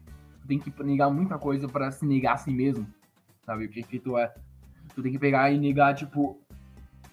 Tu 0.42 0.46
tem 0.46 0.58
que 0.60 0.72
negar 0.84 1.10
muita 1.10 1.36
coisa 1.36 1.66
para 1.66 1.90
se 1.90 2.06
negar 2.06 2.34
a 2.34 2.38
si 2.38 2.52
mesmo. 2.52 2.86
Sabe? 3.44 3.64
O 3.64 3.68
que, 3.68 3.82
que 3.82 3.98
tu 3.98 4.16
é. 4.16 4.32
Tu 4.94 5.02
tem 5.02 5.10
que 5.10 5.18
pegar 5.18 5.50
e 5.50 5.58
negar, 5.58 5.96
tipo, 5.96 6.40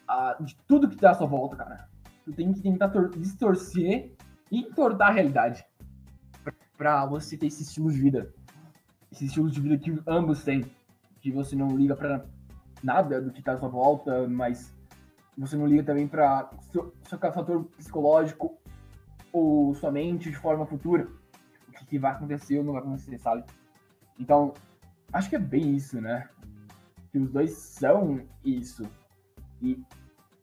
a, 0.07 0.37
de 0.39 0.55
tudo 0.67 0.87
que 0.87 0.97
tá 0.97 1.09
à 1.09 1.15
sua 1.15 1.25
volta, 1.25 1.55
cara. 1.55 1.89
Tu 2.23 2.31
tem 2.33 2.53
que 2.53 2.61
tentar 2.61 2.91
distorcer 3.17 4.11
e 4.51 4.59
entortar 4.59 5.09
a 5.09 5.13
realidade 5.13 5.65
para 6.77 7.05
você 7.05 7.35
ter 7.35 7.47
esse 7.47 7.63
estilo 7.63 7.91
de 7.91 7.99
vida. 7.99 8.33
Esse 9.11 9.25
estilo 9.25 9.49
de 9.49 9.59
vida 9.59 9.77
que 9.77 9.99
ambos 10.05 10.43
têm. 10.43 10.65
Que 11.19 11.31
você 11.31 11.55
não 11.55 11.75
liga 11.75 11.95
para 11.95 12.25
nada 12.83 13.19
do 13.19 13.31
que 13.31 13.41
tá 13.41 13.53
à 13.53 13.59
sua 13.59 13.69
volta, 13.69 14.27
mas 14.27 14.73
você 15.37 15.57
não 15.57 15.65
liga 15.65 15.83
também 15.83 16.07
para 16.07 16.49
seu, 16.71 16.93
seu 17.03 17.17
fator 17.17 17.65
psicológico 17.77 18.57
ou 19.33 19.73
sua 19.75 19.91
mente 19.91 20.29
de 20.29 20.37
forma 20.37 20.65
futura. 20.65 21.07
O 21.67 21.71
que, 21.71 21.85
que 21.85 21.99
vai 21.99 22.11
acontecer 22.11 22.57
ou 22.59 22.63
não 22.63 22.73
vai 22.73 22.81
acontecer, 22.81 23.17
sabe? 23.17 23.43
Então, 24.19 24.53
acho 25.11 25.29
que 25.29 25.35
é 25.35 25.39
bem 25.39 25.75
isso, 25.75 25.99
né? 25.99 26.29
Que 27.11 27.17
os 27.17 27.31
dois 27.31 27.51
são 27.51 28.21
isso. 28.43 28.83
E 29.61 29.83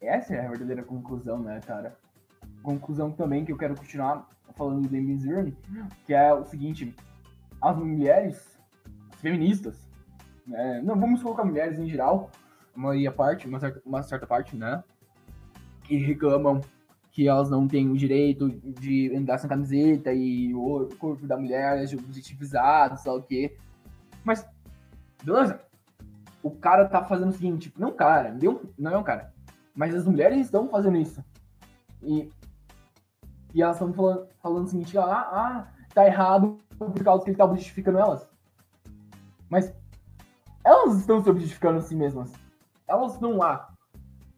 essa 0.00 0.34
é 0.34 0.44
a 0.44 0.50
verdadeira 0.50 0.82
conclusão, 0.82 1.38
né, 1.38 1.60
cara? 1.60 1.96
conclusão 2.64 3.12
também 3.12 3.44
que 3.44 3.52
eu 3.52 3.58
quero 3.58 3.76
continuar 3.76 4.28
falando 4.56 4.82
do 4.82 4.88
Damien 4.88 5.18
Zirne, 5.18 5.56
que 6.06 6.14
é 6.14 6.32
o 6.32 6.44
seguinte, 6.44 6.94
as 7.60 7.76
mulheres 7.76 8.58
as 9.12 9.20
feministas, 9.20 9.88
né, 10.46 10.80
não 10.82 10.98
vamos 10.98 11.22
colocar 11.22 11.44
mulheres 11.44 11.78
em 11.78 11.88
geral, 11.88 12.30
uma 12.74 12.92
parte, 13.12 13.46
uma 13.46 13.60
certa, 13.60 13.82
uma 13.84 14.02
certa 14.02 14.26
parte, 14.26 14.56
né, 14.56 14.82
que 15.84 15.96
reclamam 15.96 16.60
que 17.10 17.28
elas 17.28 17.48
não 17.48 17.68
têm 17.68 17.88
o 17.88 17.96
direito 17.96 18.50
de 18.50 19.14
andar 19.14 19.38
sem 19.38 19.48
camiseta 19.48 20.12
e 20.12 20.52
o 20.52 20.88
corpo 20.98 21.26
da 21.26 21.36
mulher 21.36 21.78
é 21.78 21.94
objetificado, 21.94 22.98
sei 22.98 23.12
lá 23.12 23.18
o 23.18 23.22
quê. 23.22 23.56
Mas, 24.24 24.44
beleza, 25.22 25.60
o 26.42 26.50
cara 26.50 26.88
tá 26.88 27.04
fazendo 27.04 27.28
o 27.28 27.32
seguinte, 27.32 27.72
não 27.78 27.92
cara, 27.92 28.32
deu, 28.32 28.62
não 28.76 28.90
é 28.90 28.98
um 28.98 29.04
cara, 29.04 29.32
mas 29.76 29.94
as 29.94 30.04
mulheres 30.04 30.40
estão 30.40 30.68
fazendo 30.68 30.96
isso. 30.96 31.24
E 32.02 32.28
e 33.54 33.62
elas 33.62 33.76
estão 33.76 33.92
falando, 33.92 34.28
falando 34.42 34.66
o 34.66 34.68
seguinte, 34.68 34.98
ah, 34.98 35.04
ah, 35.04 35.68
tá 35.94 36.04
errado 36.04 36.58
por 36.76 37.04
causa 37.04 37.22
que 37.22 37.30
ele 37.30 37.36
tá 37.36 37.44
objetificando 37.44 37.98
elas. 37.98 38.28
Mas 39.48 39.72
elas 40.64 40.98
estão 40.98 41.22
se 41.22 41.30
objetificando 41.30 41.78
a 41.78 41.82
si 41.82 41.94
mesmas. 41.94 42.32
Elas 42.88 43.14
estão 43.14 43.36
lá. 43.36 43.72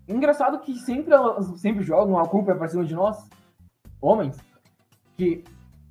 Engraçado 0.06 0.60
que 0.60 0.74
sempre 0.76 1.14
elas 1.14 1.46
sempre 1.58 1.82
jogam 1.82 2.18
a 2.18 2.28
culpa 2.28 2.54
pra 2.54 2.68
cima 2.68 2.84
de 2.84 2.94
nós, 2.94 3.28
homens, 4.00 4.36
que 5.16 5.42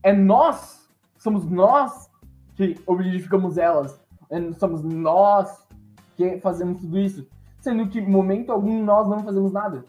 é 0.04 0.14
nós, 0.14 0.88
somos 1.18 1.50
nós 1.50 2.10
que 2.56 2.80
objetificamos 2.86 3.58
elas. 3.58 4.00
É, 4.30 4.52
somos 4.54 4.84
nós 4.84 5.68
que 6.16 6.40
fazemos 6.40 6.82
tudo 6.82 6.98
isso. 7.00 7.28
Sendo 7.60 7.88
que, 7.90 8.00
em 8.00 8.08
momento 8.08 8.52
algum, 8.52 8.84
nós 8.84 9.08
não 9.10 9.20
fazemos 9.24 9.52
nada. 9.52 9.84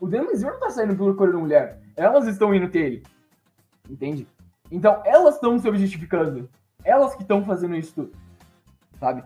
O 0.00 0.08
Demon 0.08 0.32
não 0.32 0.58
tá 0.58 0.70
saindo 0.70 0.96
procurando 0.96 1.38
mulher. 1.38 1.81
Elas 1.96 2.26
estão 2.26 2.54
indo 2.54 2.68
ter 2.68 2.80
ele. 2.80 3.02
Entende? 3.88 4.26
Então, 4.70 5.02
elas 5.04 5.34
estão 5.34 5.58
se 5.58 5.68
objetificando. 5.68 6.48
Elas 6.84 7.14
que 7.14 7.22
estão 7.22 7.44
fazendo 7.44 7.76
isso 7.76 7.94
tudo. 7.94 8.12
Sabe? 8.98 9.24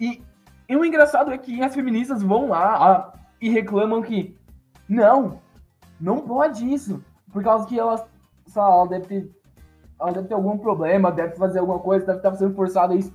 E, 0.00 0.22
e, 0.68 0.76
o 0.76 0.84
engraçado 0.84 1.32
é 1.32 1.38
que 1.38 1.62
as 1.62 1.74
feministas 1.74 2.22
vão 2.22 2.48
lá 2.48 2.76
a, 2.76 3.12
e 3.40 3.48
reclamam 3.48 4.02
que 4.02 4.36
não, 4.88 5.40
não 6.00 6.20
pode 6.20 6.72
isso. 6.72 7.02
Por 7.32 7.42
causa 7.42 7.66
que 7.66 7.78
elas, 7.78 8.04
sabe, 8.46 8.72
ela 8.72 8.88
deve 8.88 9.06
ter, 9.06 9.30
ela 10.00 10.12
deve 10.12 10.28
ter 10.28 10.34
algum 10.34 10.56
problema, 10.58 11.12
deve 11.12 11.36
fazer 11.36 11.58
alguma 11.58 11.78
coisa, 11.78 12.06
deve 12.06 12.18
estar 12.18 12.34
sendo 12.34 12.54
forçada 12.54 12.94
a 12.94 12.96
isso. 12.96 13.14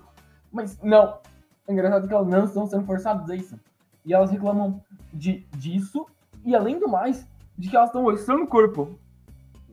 Mas 0.51 0.79
não. 0.81 1.19
O 1.67 1.71
engraçado 1.71 2.05
é 2.05 2.07
que 2.07 2.13
elas 2.13 2.27
não 2.27 2.45
estão 2.45 2.67
sendo 2.67 2.85
forçadas 2.85 3.29
a 3.29 3.35
isso. 3.35 3.59
E 4.05 4.13
elas 4.13 4.31
reclamam 4.31 4.81
de, 5.13 5.45
disso 5.55 6.05
E 6.43 6.55
além 6.55 6.79
do 6.79 6.87
mais, 6.87 7.27
de 7.59 7.69
que 7.69 7.75
elas 7.75 7.89
estão 7.89 8.03
mostrando 8.03 8.43
o 8.43 8.47
corpo. 8.47 8.97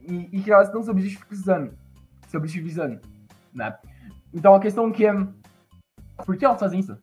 E, 0.02 0.28
e, 0.32 0.42
que 0.42 0.52
elas 0.52 0.66
estão 0.66 0.82
se 0.82 0.90
objetificando. 0.90 1.72
Se 2.28 2.36
objetificando, 2.36 3.00
né? 3.54 3.76
Então 4.34 4.54
a 4.54 4.60
questão 4.60 4.90
que 4.90 5.06
é. 5.06 5.12
Por 6.24 6.36
que 6.36 6.44
elas 6.44 6.58
fazem 6.58 6.80
isso? 6.80 6.98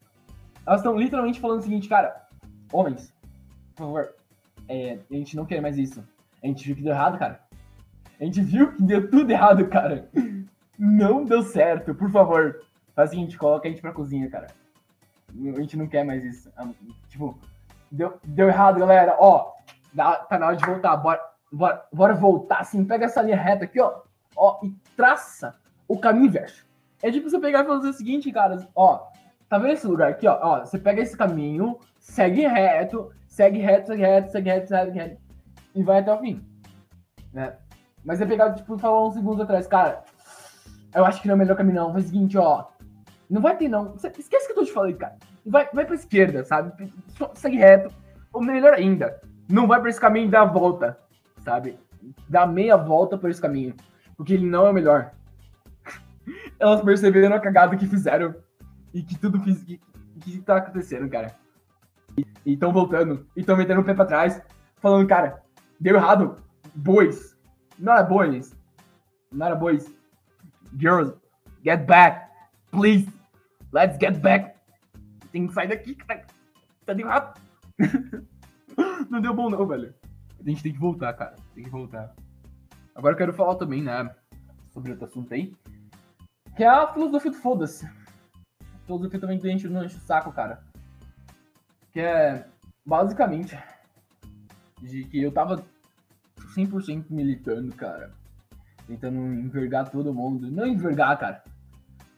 Elas 0.65 0.81
estão 0.81 0.97
literalmente 0.97 1.39
falando 1.39 1.59
o 1.59 1.63
seguinte, 1.63 1.89
cara, 1.89 2.27
homens, 2.71 3.13
por 3.75 3.83
favor, 3.85 4.15
é, 4.67 4.99
a 5.09 5.13
gente 5.13 5.35
não 5.35 5.45
quer 5.45 5.61
mais 5.61 5.77
isso. 5.77 6.03
A 6.41 6.47
gente 6.47 6.65
viu 6.65 6.75
que 6.75 6.81
deu 6.81 6.93
errado, 6.93 7.17
cara. 7.17 7.41
A 8.19 8.23
gente 8.23 8.41
viu 8.41 8.73
que 8.73 8.83
deu 8.83 9.09
tudo 9.09 9.31
errado, 9.31 9.67
cara. 9.67 10.09
Não 10.77 11.23
deu 11.23 11.43
certo, 11.43 11.93
por 11.93 12.09
favor. 12.09 12.61
Faz 12.95 13.09
o 13.09 13.13
seguinte, 13.13 13.37
coloca 13.37 13.67
a 13.67 13.71
gente 13.71 13.81
pra 13.81 13.91
cozinha, 13.91 14.29
cara. 14.29 14.47
A 15.29 15.59
gente 15.59 15.77
não 15.77 15.87
quer 15.87 16.03
mais 16.03 16.23
isso. 16.23 16.51
Tipo, 17.09 17.37
deu, 17.91 18.17
deu 18.23 18.47
errado, 18.47 18.79
galera. 18.79 19.15
Ó, 19.19 19.53
dá, 19.93 20.15
tá 20.15 20.37
na 20.37 20.47
hora 20.47 20.55
de 20.55 20.65
voltar. 20.65 20.97
Bora, 20.97 21.21
bora, 21.51 21.85
bora 21.93 22.13
voltar, 22.13 22.59
assim. 22.59 22.83
Pega 22.83 23.05
essa 23.05 23.21
linha 23.21 23.37
reta 23.37 23.65
aqui, 23.65 23.79
ó. 23.79 24.01
Ó, 24.35 24.59
e 24.63 24.73
traça 24.95 25.55
o 25.87 25.99
caminho 25.99 26.27
inverso. 26.27 26.65
É 27.01 27.11
tipo 27.11 27.29
você 27.29 27.39
pegar 27.39 27.63
e 27.63 27.67
fazer 27.67 27.89
o 27.89 27.93
seguinte, 27.93 28.31
cara. 28.31 28.67
Ó, 28.75 29.07
tá 29.49 29.57
vendo 29.57 29.73
esse 29.73 29.85
lugar 29.85 30.09
aqui, 30.09 30.27
ó? 30.27 30.39
Ó, 30.41 30.59
você 30.61 30.79
pega 30.79 31.01
esse 31.01 31.17
caminho, 31.17 31.77
segue 31.99 32.47
reto, 32.47 33.11
segue 33.27 33.59
reto, 33.59 33.87
segue 33.87 34.01
reto, 34.01 34.31
segue 34.31 34.49
reto, 34.49 34.67
segue 34.67 34.99
reto. 34.99 35.21
E 35.75 35.83
vai 35.83 35.99
até 35.99 36.13
o 36.13 36.19
fim. 36.19 36.43
Né? 37.33 37.55
Mas 38.03 38.21
é 38.21 38.25
pegar, 38.25 38.53
tipo, 38.53 38.77
falar 38.77 39.05
uns 39.05 39.15
segundos 39.15 39.41
atrás, 39.41 39.67
cara. 39.67 40.03
Eu 40.93 41.05
acho 41.05 41.21
que 41.21 41.27
não 41.27 41.33
é 41.33 41.35
o 41.35 41.39
melhor 41.39 41.57
caminho, 41.57 41.75
não. 41.75 41.91
Faz 41.91 42.05
o 42.05 42.07
seguinte, 42.07 42.37
ó. 42.37 42.65
Não 43.29 43.41
vai 43.41 43.57
ter, 43.57 43.67
não. 43.67 43.95
Esquece 43.95 44.45
que 44.45 44.51
eu 44.51 44.55
tô 44.55 44.63
te 44.63 44.71
falando, 44.71 44.95
cara. 44.97 45.17
Vai, 45.45 45.67
vai 45.73 45.85
pra 45.85 45.95
esquerda, 45.95 46.43
sabe? 46.43 46.71
Segue 47.33 47.57
reto. 47.57 47.93
Ou 48.31 48.41
melhor 48.41 48.73
ainda, 48.73 49.19
não 49.49 49.67
vai 49.67 49.79
pra 49.79 49.89
esse 49.89 49.99
caminho 49.99 50.27
e 50.27 50.31
dá 50.31 50.41
a 50.41 50.45
volta, 50.45 50.97
sabe? 51.39 51.77
Dá 52.27 52.45
meia 52.45 52.77
volta 52.77 53.17
por 53.17 53.29
esse 53.29 53.41
caminho. 53.41 53.75
Porque 54.15 54.33
ele 54.33 54.45
não 54.45 54.67
é 54.67 54.69
o 54.69 54.73
melhor. 54.73 55.11
Elas 56.59 56.81
perceberam 56.81 57.35
a 57.35 57.39
cagada 57.39 57.75
que 57.75 57.87
fizeram 57.87 58.35
e 58.93 59.01
que 59.01 59.17
tudo 59.17 59.39
fiz, 59.41 59.63
que, 59.63 59.79
que 60.21 60.41
tá 60.41 60.57
acontecendo, 60.57 61.09
cara. 61.09 61.35
E 62.45 62.53
estão 62.53 62.71
voltando, 62.71 63.27
e 63.35 63.39
estão 63.39 63.57
metendo 63.57 63.81
o 63.81 63.83
pé 63.83 63.93
pra 63.93 64.05
trás, 64.05 64.41
falando, 64.77 65.07
cara, 65.07 65.41
deu 65.79 65.95
errado. 65.95 66.37
Boys. 66.75 67.35
Não 67.77 67.93
era 67.93 68.03
boys. 68.03 68.55
Não 69.31 69.47
era 69.47 69.55
boys. 69.55 69.91
Girls, 70.77 71.13
get 71.63 71.85
back. 71.85 72.29
Please. 72.71 73.07
Let's 73.71 73.97
get 73.99 74.19
back. 74.19 74.53
Tem 75.31 75.47
que 75.47 75.53
sair 75.53 75.67
daqui, 75.67 75.95
cara. 75.95 76.25
Tá 76.85 76.93
deu 76.93 77.07
errado. 77.07 77.39
não 79.09 79.21
deu 79.21 79.33
bom 79.33 79.49
não, 79.49 79.65
velho. 79.65 79.93
A 80.39 80.49
gente 80.49 80.63
tem 80.63 80.73
que 80.73 80.79
voltar, 80.79 81.13
cara. 81.13 81.35
Tem 81.55 81.63
que 81.63 81.69
voltar. 81.69 82.13
Agora 82.95 83.13
eu 83.13 83.17
quero 83.17 83.33
falar 83.33 83.55
também, 83.55 83.81
né? 83.81 84.13
Sobre 84.71 84.91
outro 84.91 85.05
assunto 85.05 85.33
aí. 85.33 85.55
Que 86.55 86.63
é 86.63 86.67
a 86.67 86.91
filosofia 86.91 87.31
do 87.31 87.37
foda-se. 87.37 87.89
Filosofia 88.85 89.19
também 89.19 89.39
que 89.39 89.47
a 89.47 89.51
gente 89.51 89.67
não 89.67 89.83
enche 89.83 89.97
o 89.97 90.01
saco, 90.01 90.31
cara. 90.31 90.63
Que 91.91 91.99
é 92.01 92.47
basicamente 92.85 93.57
de 94.81 95.05
que 95.05 95.21
eu 95.21 95.31
tava 95.31 95.63
100% 96.55 97.05
militando, 97.09 97.73
cara. 97.75 98.11
Tentando 98.85 99.17
envergar 99.17 99.89
todo 99.89 100.13
mundo. 100.13 100.51
Não 100.51 100.67
envergar, 100.67 101.17
cara. 101.17 101.43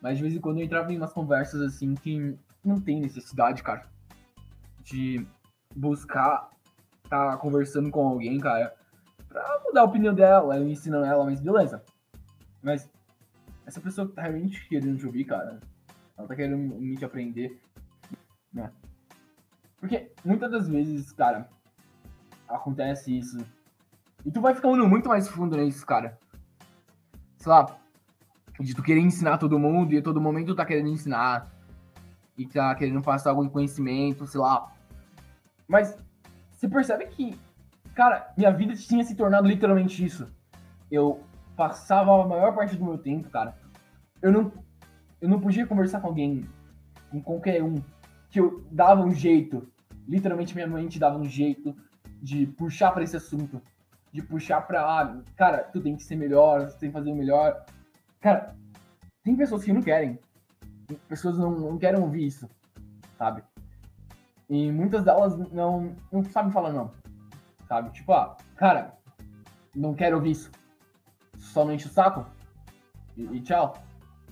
Mas 0.02 0.18
de 0.18 0.24
vez 0.24 0.36
em 0.36 0.42
quando 0.42 0.60
eu 0.60 0.66
entrava 0.66 0.92
em 0.92 0.98
umas 0.98 1.14
conversas 1.14 1.62
assim 1.62 1.96
que 1.96 2.38
não 2.64 2.82
tem 2.82 3.00
necessidade, 3.00 3.64
cara. 3.64 3.88
De 4.84 5.26
buscar 5.76 6.50
tá 7.10 7.38
conversando 7.38 7.90
com 7.90 8.08
alguém, 8.08 8.40
cara. 8.40 8.76
Pra 9.30 9.62
mudar 9.64 9.82
a 9.82 9.86
opinião 9.86 10.14
dela, 10.14 10.58
ensinando 10.60 11.06
ela, 11.06 11.24
mas 11.26 11.40
beleza. 11.40 11.84
Mas 12.62 12.90
essa 13.66 13.82
pessoa 13.82 14.08
tá 14.08 14.22
realmente 14.22 14.68
querendo 14.68 14.98
te 14.98 15.06
ouvir, 15.06 15.26
cara. 15.26 15.60
Ela 16.18 16.28
tá 16.28 16.36
querendo 16.36 16.58
me 16.58 17.04
aprender. 17.04 17.60
Né? 18.54 18.72
Porque 19.80 20.12
muitas 20.24 20.50
das 20.52 20.68
vezes, 20.68 21.12
cara, 21.12 21.50
acontece 22.48 23.18
isso. 23.18 23.38
E 24.26 24.32
tu 24.32 24.42
vai 24.42 24.56
ficando 24.56 24.88
muito 24.88 25.10
mais 25.10 25.28
fundo 25.28 25.58
nisso, 25.58 25.86
cara. 25.86 26.18
Sei 27.38 27.52
lá, 27.52 27.78
de 28.60 28.74
tu 28.74 28.82
querer 28.82 29.02
ensinar 29.02 29.38
todo 29.38 29.60
mundo 29.60 29.94
e 29.94 29.98
a 29.98 30.02
todo 30.02 30.22
momento 30.22 30.48
tu 30.48 30.56
tá 30.56 30.66
querendo 30.66 30.90
ensinar. 30.90 31.52
E 32.38 32.48
tá 32.48 32.74
querendo 32.76 33.02
passar 33.02 33.30
algum 33.30 33.48
conhecimento, 33.48 34.26
sei 34.28 34.42
lá. 34.42 34.75
Mas 35.68 35.98
você 36.52 36.68
percebe 36.68 37.08
que, 37.08 37.38
cara, 37.94 38.32
minha 38.38 38.52
vida 38.52 38.76
tinha 38.76 39.04
se 39.04 39.16
tornado 39.16 39.48
literalmente 39.48 40.04
isso. 40.04 40.28
Eu 40.92 41.22
passava 41.56 42.22
a 42.22 42.28
maior 42.28 42.54
parte 42.54 42.76
do 42.76 42.86
meu 42.86 42.98
tempo, 42.98 43.30
cara. 43.30 43.58
Eu 44.22 44.32
não, 44.32 44.52
eu 45.22 45.30
não 45.30 45.40
podia 45.40 45.66
conversar 45.66 46.02
com 46.02 46.08
alguém, 46.08 46.48
com 47.10 47.22
qualquer 47.22 47.64
um, 47.64 47.76
que 48.30 48.40
eu 48.40 48.64
dava 48.72 49.02
um 49.02 49.14
jeito. 49.14 49.68
Literalmente 50.08 50.54
minha 50.54 50.68
mente 50.68 51.00
dava 51.00 51.18
um 51.18 51.26
jeito 51.26 51.76
de 52.22 52.46
puxar 52.46 52.92
para 52.92 53.04
esse 53.04 53.16
assunto, 53.16 53.62
de 54.12 54.22
puxar 54.22 54.62
para, 54.62 54.82
ah, 54.82 55.22
cara, 55.36 55.60
tu 55.60 55.82
tem 55.82 55.96
que 55.96 56.04
ser 56.04 56.16
melhor, 56.16 56.68
tu 56.68 56.78
tem 56.78 56.90
que 56.90 56.94
fazer 56.94 57.12
o 57.12 57.16
melhor. 57.16 57.66
Cara, 58.20 58.56
tem 59.24 59.36
pessoas 59.36 59.64
que 59.64 59.74
não 59.74 59.82
querem. 59.82 60.20
Pessoas 61.08 61.38
não, 61.38 61.52
não 61.52 61.78
querem 61.78 62.00
ouvir 62.00 62.28
isso, 62.28 62.50
sabe? 63.18 63.44
E 64.50 64.72
muitas 64.72 65.04
delas 65.04 65.38
não, 65.52 65.96
não 66.12 66.24
sabem 66.24 66.52
falar 66.52 66.72
não, 66.72 66.92
sabe? 67.68 67.90
Tipo, 67.92 68.14
ah, 68.14 68.38
cara, 68.56 68.94
não 69.76 69.94
quero 69.94 70.18
ouvir 70.18 70.32
isso. 70.32 70.52
Só 71.38 71.66
não 71.66 71.74
enche 71.74 71.88
o 71.88 71.92
saco. 71.92 72.26
E, 73.18 73.24
e, 73.24 73.42
tchau. 73.42 73.74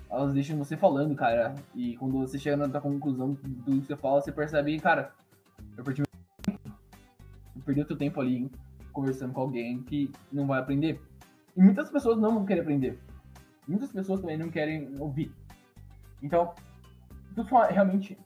Elas 0.09 0.33
deixam 0.33 0.57
você 0.57 0.77
falando, 0.77 1.15
cara. 1.15 1.55
E 1.73 1.97
quando 1.97 2.19
você 2.19 2.37
chega 2.37 2.67
na 2.67 2.79
conclusão 2.79 3.33
do 3.33 3.81
que 3.81 3.87
você 3.87 3.95
fala, 3.95 4.21
você 4.21 4.31
percebe, 4.31 4.79
cara, 4.79 5.11
eu 5.75 5.83
perdi 5.83 6.03
perdeu 7.65 7.85
teu 7.85 7.97
tempo 7.97 8.19
ali 8.19 8.51
conversando 8.91 9.33
com 9.33 9.41
alguém 9.41 9.81
que 9.83 10.11
não 10.31 10.45
vai 10.45 10.59
aprender. 10.59 11.01
E 11.55 11.61
muitas 11.61 11.89
pessoas 11.89 12.19
não 12.19 12.33
vão 12.33 12.45
querer 12.45 12.61
aprender. 12.61 12.99
Muitas 13.67 13.91
pessoas 13.91 14.19
também 14.19 14.37
não 14.37 14.49
querem 14.49 14.95
ouvir. 14.99 15.31
Então, 16.21 16.53
tu 17.35 17.43
só 17.45 17.63
realmente 17.63 18.17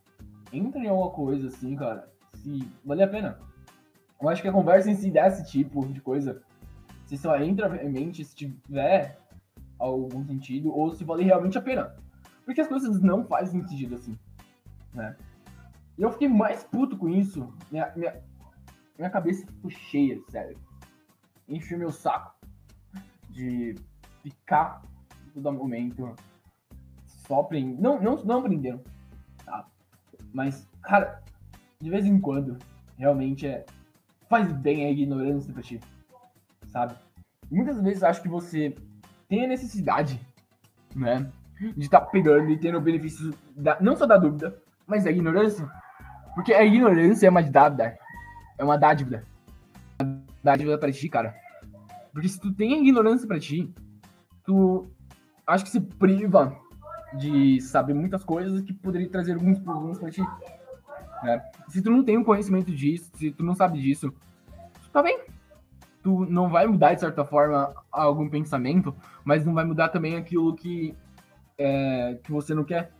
entra 0.52 0.80
em 0.80 0.88
alguma 0.88 1.10
coisa 1.10 1.48
assim, 1.48 1.74
cara, 1.76 2.08
se 2.34 2.68
vale 2.84 3.02
a 3.02 3.08
pena. 3.08 3.38
Eu 4.20 4.28
acho 4.28 4.42
que 4.42 4.48
a 4.48 4.52
conversa 4.52 4.90
em 4.90 4.94
si 4.94 5.10
desse 5.10 5.46
tipo 5.50 5.86
de 5.86 6.00
coisa, 6.00 6.42
se 7.06 7.16
só 7.16 7.36
entra 7.36 7.68
realmente 7.68 8.24
se 8.24 8.34
tiver 8.34 9.18
algum 9.78 10.24
sentido, 10.24 10.72
ou 10.74 10.90
se 10.90 11.04
vale 11.04 11.22
realmente 11.22 11.56
a 11.56 11.62
pena. 11.62 11.94
Porque 12.44 12.60
as 12.60 12.68
coisas 12.68 13.00
não 13.00 13.24
fazem 13.24 13.62
sentido 13.62 13.94
assim, 13.94 14.18
né? 14.92 15.16
E 15.96 16.02
eu 16.02 16.10
fiquei 16.10 16.28
mais 16.28 16.64
puto 16.64 16.96
com 16.96 17.08
isso. 17.08 17.52
Minha, 17.70 17.92
minha, 17.94 18.22
minha 18.96 19.10
cabeça 19.10 19.46
ficou 19.46 19.70
cheia, 19.70 20.20
sério. 20.28 20.56
Enche 21.48 21.76
meu 21.76 21.90
saco 21.90 22.34
de 23.30 23.74
ficar 24.22 24.82
todo 25.34 25.52
momento 25.52 26.14
só 27.06 27.40
aprendendo. 27.40 27.80
Não, 27.80 28.00
não, 28.00 28.24
não 28.24 28.38
aprendendo, 28.40 28.82
tá? 28.82 28.97
Mas, 30.32 30.68
cara, 30.82 31.22
de 31.80 31.90
vez 31.90 32.04
em 32.04 32.20
quando, 32.20 32.58
realmente 32.96 33.46
é. 33.46 33.64
Faz 34.28 34.52
bem 34.52 34.84
a 34.84 34.90
ignorância 34.90 35.52
pra 35.52 35.62
ti, 35.62 35.80
sabe? 36.66 36.94
Muitas 37.50 37.80
vezes 37.80 38.02
acho 38.02 38.20
que 38.20 38.28
você 38.28 38.74
tem 39.26 39.44
a 39.44 39.48
necessidade, 39.48 40.20
né? 40.94 41.30
De 41.58 41.84
estar 41.84 42.00
tá 42.00 42.06
pegando 42.06 42.50
e 42.50 42.58
tendo 42.58 42.76
o 42.76 42.80
benefício 42.80 43.32
da, 43.56 43.80
não 43.80 43.96
só 43.96 44.04
da 44.04 44.18
dúvida, 44.18 44.60
mas 44.86 45.04
da 45.04 45.10
ignorância. 45.10 45.66
Porque 46.34 46.52
a 46.52 46.62
ignorância 46.62 47.26
é 47.26 47.30
uma 47.30 47.42
dádiva. 47.42 47.96
É 48.58 48.64
uma 48.64 48.76
dádiva. 48.76 49.22
Uma 50.00 50.22
dádiva 50.44 50.76
pra 50.76 50.92
ti, 50.92 51.08
cara. 51.08 51.34
Porque 52.12 52.28
se 52.28 52.38
tu 52.38 52.52
tem 52.52 52.86
ignorância 52.86 53.26
pra 53.26 53.40
ti, 53.40 53.72
tu 54.44 54.90
acho 55.46 55.64
que 55.64 55.70
se 55.70 55.80
priva 55.80 56.54
de 57.14 57.60
saber 57.60 57.94
muitas 57.94 58.24
coisas 58.24 58.60
que 58.62 58.72
poderia 58.72 59.08
trazer 59.08 59.34
alguns 59.34 59.58
problemas 59.58 59.98
pra 59.98 60.10
ti. 60.10 60.22
Né? 61.22 61.42
Se 61.68 61.82
tu 61.82 61.90
não 61.90 62.04
tem 62.04 62.18
um 62.18 62.24
conhecimento 62.24 62.74
disso, 62.74 63.10
se 63.14 63.30
tu 63.30 63.44
não 63.44 63.54
sabe 63.54 63.80
disso, 63.80 64.12
tá 64.92 65.02
bem. 65.02 65.20
Tu 66.02 66.26
não 66.26 66.48
vai 66.48 66.66
mudar, 66.66 66.94
de 66.94 67.00
certa 67.00 67.24
forma, 67.24 67.74
algum 67.90 68.28
pensamento, 68.28 68.94
mas 69.24 69.44
não 69.44 69.54
vai 69.54 69.64
mudar 69.64 69.88
também 69.88 70.16
aquilo 70.16 70.54
que, 70.54 70.96
é, 71.56 72.18
que 72.22 72.30
você 72.30 72.54
não 72.54 72.64
quer. 72.64 72.92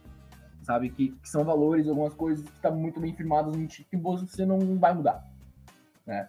Sabe? 0.63 0.91
Que, 0.91 1.11
que 1.11 1.29
são 1.29 1.45
valores, 1.45 1.89
algumas 1.89 2.13
coisas 2.13 2.45
que 2.45 2.51
estão 2.51 2.73
tá 2.73 2.77
muito 2.77 3.01
bem 3.01 3.15
firmadas 3.15 3.57
em 3.57 3.67
ti 3.67 3.87
que 3.89 3.97
você 3.97 4.45
não 4.45 4.79
vai 4.79 4.93
mudar. 4.93 5.25
Né? 6.07 6.29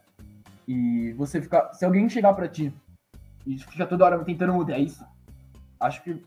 E 0.67 1.13
você 1.13 1.41
fica. 1.41 1.73
Se 1.73 1.83
alguém 1.83 2.07
chegar 2.07 2.33
para 2.33 2.47
ti 2.47 2.73
e 3.45 3.57
fica 3.57 3.87
toda 3.87 4.05
hora 4.05 4.23
tentando 4.23 4.53
mudar 4.53 4.77
isso, 4.77 5.03
acho 5.79 6.03
que 6.03 6.23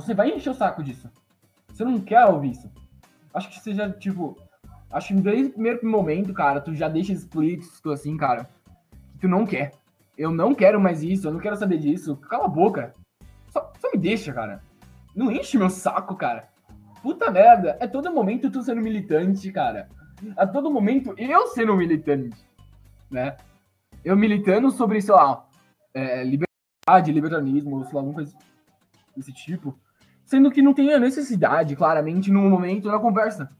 você 0.00 0.14
vai 0.14 0.30
encher 0.30 0.50
o 0.50 0.54
saco 0.54 0.82
disso. 0.82 1.10
Você 1.68 1.84
não 1.84 2.00
quer 2.00 2.24
ouvir 2.26 2.52
isso. 2.52 2.70
Acho 3.32 3.48
que 3.48 3.60
seja, 3.60 3.90
tipo, 3.90 4.36
Acho 4.92 5.08
que 5.08 5.14
desde 5.14 5.46
o 5.46 5.52
primeiro 5.52 5.88
momento, 5.88 6.34
cara, 6.34 6.60
tu 6.60 6.74
já 6.74 6.86
deixa 6.86 7.14
explícito 7.14 7.90
assim, 7.90 8.14
cara, 8.16 8.46
que 9.12 9.20
tu 9.20 9.28
não 9.28 9.46
quer. 9.46 9.72
Eu 10.18 10.30
não 10.30 10.54
quero 10.54 10.78
mais 10.78 11.02
isso, 11.02 11.26
eu 11.26 11.32
não 11.32 11.40
quero 11.40 11.56
saber 11.56 11.78
disso. 11.78 12.14
Cala 12.16 12.44
a 12.44 12.48
boca. 12.48 12.94
Só, 13.48 13.72
só 13.80 13.90
me 13.90 13.98
deixa, 13.98 14.32
cara. 14.34 14.62
Não 15.16 15.32
enche 15.32 15.56
meu 15.56 15.70
saco, 15.70 16.14
cara. 16.14 16.46
Puta 17.02 17.30
merda. 17.30 17.78
É 17.80 17.86
todo 17.86 18.12
momento 18.12 18.50
tu 18.50 18.62
sendo 18.62 18.82
militante, 18.82 19.50
cara. 19.50 19.88
A 20.36 20.46
todo 20.46 20.70
momento 20.70 21.14
eu 21.16 21.46
sendo 21.48 21.74
militante, 21.74 22.36
né? 23.10 23.36
Eu 24.04 24.14
militando 24.14 24.70
sobre, 24.70 25.00
sei 25.00 25.14
lá, 25.14 25.46
é, 25.94 26.22
liberdade, 26.22 27.10
libertarismo, 27.10 27.82
sei 27.84 27.94
lá, 27.94 28.00
alguma 28.00 28.14
coisa 28.14 28.36
desse 29.16 29.32
tipo. 29.32 29.78
Sendo 30.24 30.50
que 30.50 30.62
não 30.62 30.72
tem 30.72 30.92
a 30.92 30.98
necessidade, 30.98 31.76
claramente, 31.76 32.30
no 32.30 32.48
momento 32.48 32.90
da 32.90 32.98
conversa. 32.98 33.50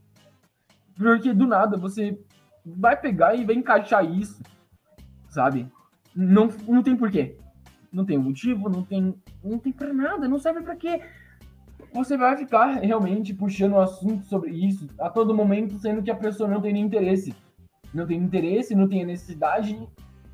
Porque 0.97 1.33
do 1.33 1.47
nada 1.47 1.77
você 1.77 2.19
vai 2.65 2.97
pegar 2.97 3.35
e 3.35 3.45
vai 3.45 3.55
encaixar 3.55 4.05
isso, 4.05 4.43
sabe? 5.29 5.71
Não, 6.15 6.49
não 6.67 6.83
tem 6.83 6.97
porquê. 6.97 7.37
Não 7.93 8.05
tem 8.05 8.17
motivo, 8.17 8.69
não 8.69 8.83
tem. 8.83 9.15
Não 9.45 9.59
tem 9.59 9.73
pra 9.73 9.93
nada, 9.93 10.29
não 10.29 10.38
serve 10.38 10.62
pra 10.62 10.77
quê. 10.77 11.03
Você 11.93 12.17
vai 12.17 12.37
ficar 12.37 12.81
realmente 12.81 13.35
puxando 13.35 13.73
o 13.73 13.81
assunto 13.81 14.25
sobre 14.25 14.51
isso 14.51 14.88
a 14.99 15.11
todo 15.11 15.35
momento, 15.35 15.79
sendo 15.79 16.03
que 16.03 16.11
a 16.11 16.17
pessoa 16.17 16.49
não 16.49 16.61
tem 16.61 16.73
nem 16.73 16.85
interesse. 16.85 17.35
Não 17.93 18.07
tem 18.07 18.19
interesse, 18.19 18.75
não 18.75 18.88
tem 18.88 19.05
necessidade 19.05 19.79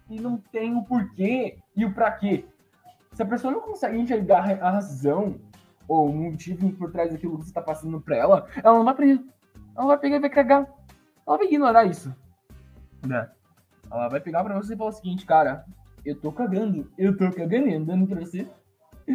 e 0.08 0.20
não 0.20 0.36
tem 0.36 0.76
o 0.76 0.84
porquê 0.84 1.58
e 1.76 1.84
o 1.84 1.92
pra 1.92 2.12
quê. 2.12 2.44
Se 3.18 3.22
a 3.24 3.26
pessoa 3.26 3.52
não 3.52 3.60
consegue 3.60 3.98
enxergar 3.98 4.48
a 4.62 4.70
razão 4.70 5.40
ou 5.88 6.08
o 6.08 6.14
motivo 6.14 6.72
por 6.74 6.92
trás 6.92 7.10
daquilo 7.10 7.36
que 7.36 7.42
você 7.42 7.50
está 7.50 7.60
passando 7.60 8.00
pra 8.00 8.14
ela, 8.14 8.46
ela 8.62 8.78
não 8.78 8.84
vai 8.84 8.94
aprender. 8.94 9.24
Ela 9.76 9.86
vai 9.88 9.98
pegar 9.98 10.16
e 10.18 10.20
vai 10.20 10.30
cagar. 10.30 10.72
Ela 11.26 11.36
vai 11.36 11.46
ignorar 11.48 11.84
isso. 11.84 12.14
Né? 13.04 13.28
Ela 13.90 14.08
vai 14.08 14.20
pegar 14.20 14.44
pra 14.44 14.56
você 14.56 14.74
e 14.74 14.76
falar 14.76 14.90
o 14.90 14.92
seguinte, 14.92 15.26
cara, 15.26 15.64
eu 16.04 16.14
tô 16.14 16.30
cagando, 16.30 16.92
eu 16.96 17.16
tô 17.16 17.28
cagando 17.32 17.74
andando 17.74 18.06
pra 18.06 18.20
você. 18.20 18.48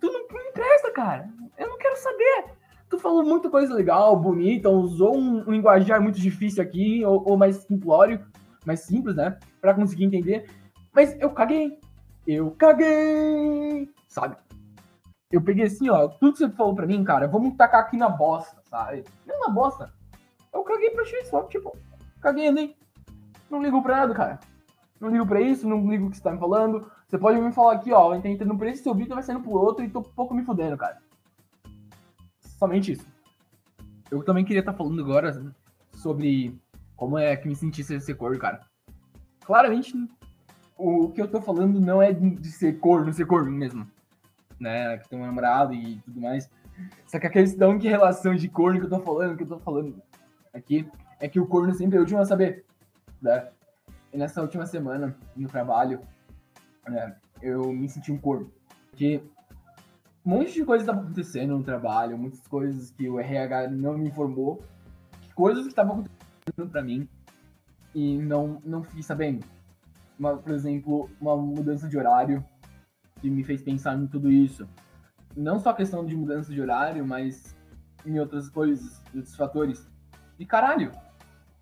tu 0.00 0.06
não, 0.12 0.26
não 0.28 0.48
empresta, 0.48 0.90
cara. 0.90 1.30
Eu 1.56 1.68
não 1.68 1.78
quero 1.78 1.96
saber. 1.96 2.46
Tu 2.90 2.98
falou 2.98 3.24
muita 3.24 3.48
coisa 3.50 3.72
legal, 3.72 4.18
bonita, 4.18 4.68
usou 4.68 5.16
um, 5.16 5.48
um 5.48 5.52
linguajar 5.52 6.02
muito 6.02 6.18
difícil 6.18 6.60
aqui, 6.60 7.04
ou, 7.04 7.22
ou, 7.24 7.36
mais 7.36 7.58
simplório, 7.58 8.26
mais 8.66 8.80
simples, 8.80 9.14
né? 9.14 9.38
Pra 9.60 9.74
conseguir 9.74 10.06
entender. 10.06 10.50
Mas 10.92 11.16
eu 11.20 11.30
caguei. 11.30 11.78
Eu 12.26 12.50
caguei. 12.52 13.92
Sabe? 14.08 14.36
Eu 15.30 15.42
peguei 15.42 15.64
assim, 15.64 15.88
ó, 15.88 16.08
tudo 16.08 16.32
que 16.32 16.38
você 16.38 16.50
falou 16.50 16.74
pra 16.74 16.86
mim, 16.86 17.02
cara, 17.02 17.26
vamos 17.26 17.56
tacar 17.56 17.80
aqui 17.80 17.96
na 17.96 18.08
bosta, 18.08 18.62
sabe? 18.68 19.04
Não 19.26 19.40
na 19.40 19.48
bosta. 19.48 19.92
Eu 20.52 20.62
caguei 20.62 20.90
pra 20.90 21.04
ti, 21.04 21.24
só, 21.26 21.44
tipo, 21.44 21.76
caguei 22.20 22.48
ali. 22.48 22.76
Não 23.50 23.62
ligo 23.62 23.82
pra 23.82 23.96
nada, 23.96 24.14
cara. 24.14 24.40
Não 25.00 25.08
ligo 25.08 25.26
pra 25.26 25.40
isso, 25.40 25.66
não 25.66 25.88
ligo 25.90 26.06
o 26.06 26.10
que 26.10 26.16
você 26.18 26.22
tá 26.22 26.32
me 26.32 26.38
falando. 26.38 26.90
Você 27.08 27.18
pode 27.18 27.40
me 27.40 27.52
falar 27.52 27.74
aqui, 27.74 27.92
ó, 27.92 28.14
eu 28.14 28.24
entrando 28.24 28.56
por 28.56 28.66
esse 28.66 28.82
seu 28.82 28.94
vídeo, 28.94 29.14
vai 29.14 29.22
saindo 29.22 29.42
por 29.42 29.58
outro 29.58 29.84
e 29.84 29.90
tô 29.90 30.02
pouco 30.02 30.34
me 30.34 30.44
fudendo, 30.44 30.76
cara. 30.76 30.98
Somente 32.58 32.92
isso. 32.92 33.06
Eu 34.10 34.22
também 34.22 34.44
queria 34.44 34.60
estar 34.60 34.72
tá 34.72 34.78
falando 34.78 35.00
agora 35.02 35.52
sobre 35.94 36.60
como 36.94 37.18
é 37.18 37.34
que 37.36 37.48
me 37.48 37.56
senti 37.56 37.82
ser, 37.82 38.00
ser 38.00 38.14
cor, 38.14 38.36
cara. 38.38 38.64
Claramente, 39.44 39.94
o 40.76 41.10
que 41.10 41.20
eu 41.20 41.28
tô 41.28 41.40
falando 41.40 41.80
não 41.80 42.02
é 42.02 42.12
de 42.12 42.50
ser 42.50 42.78
cor, 42.78 43.04
não 43.04 43.12
ser 43.12 43.26
cor 43.26 43.44
mesmo. 43.48 43.86
Né, 44.60 44.96
que 44.98 45.08
tem 45.08 45.18
um 45.18 45.26
namorado 45.26 45.74
e 45.74 45.96
tudo 46.04 46.20
mais. 46.20 46.48
Só 47.06 47.18
que 47.18 47.26
a 47.26 47.30
questão 47.30 47.76
de 47.76 47.88
relação 47.88 48.34
de 48.34 48.48
corno 48.48 48.78
que 48.78 48.86
eu 48.86 48.90
tô 48.90 49.00
falando, 49.00 49.36
que 49.36 49.42
eu 49.42 49.48
tô 49.48 49.58
falando 49.58 50.00
aqui, 50.54 50.88
é 51.18 51.28
que 51.28 51.40
o 51.40 51.46
corno 51.46 51.74
sempre 51.74 51.96
é 51.96 51.98
o 51.98 52.02
último 52.02 52.20
a 52.20 52.24
saber 52.24 52.64
né? 53.22 53.48
E 54.12 54.18
nessa 54.18 54.42
última 54.42 54.66
semana, 54.66 55.16
no 55.34 55.48
trabalho, 55.48 56.00
né, 56.86 57.16
eu 57.40 57.72
me 57.72 57.88
senti 57.88 58.10
um 58.10 58.18
corpo. 58.18 58.50
Porque 58.90 59.22
um 60.26 60.30
monte 60.30 60.52
de 60.52 60.64
coisas 60.64 60.82
estavam 60.82 61.04
acontecendo 61.04 61.56
no 61.56 61.64
trabalho, 61.64 62.18
muitas 62.18 62.46
coisas 62.48 62.90
que 62.90 63.08
o 63.08 63.18
RH 63.18 63.70
não 63.70 63.96
me 63.96 64.08
informou, 64.08 64.62
coisas 65.34 65.62
que 65.62 65.70
estavam 65.70 66.00
acontecendo 66.00 66.70
para 66.70 66.82
mim 66.82 67.08
e 67.94 68.18
não, 68.18 68.60
não 68.64 68.82
fiquei 68.82 69.02
sabendo. 69.02 69.46
Uma, 70.18 70.36
por 70.36 70.52
exemplo, 70.52 71.10
uma 71.20 71.36
mudança 71.36 71.88
de 71.88 71.98
horário 71.98 72.44
que 73.20 73.30
me 73.30 73.44
fez 73.44 73.62
pensar 73.62 73.96
em 73.96 74.06
tudo 74.06 74.30
isso. 74.30 74.68
Não 75.36 75.58
só 75.58 75.70
a 75.70 75.74
questão 75.74 76.04
de 76.04 76.16
mudança 76.16 76.52
de 76.52 76.60
horário, 76.60 77.06
mas 77.06 77.56
em 78.04 78.18
outras 78.18 78.48
coisas, 78.48 79.02
outros 79.14 79.34
fatores. 79.34 79.88
E 80.38 80.44
caralho, 80.44 80.92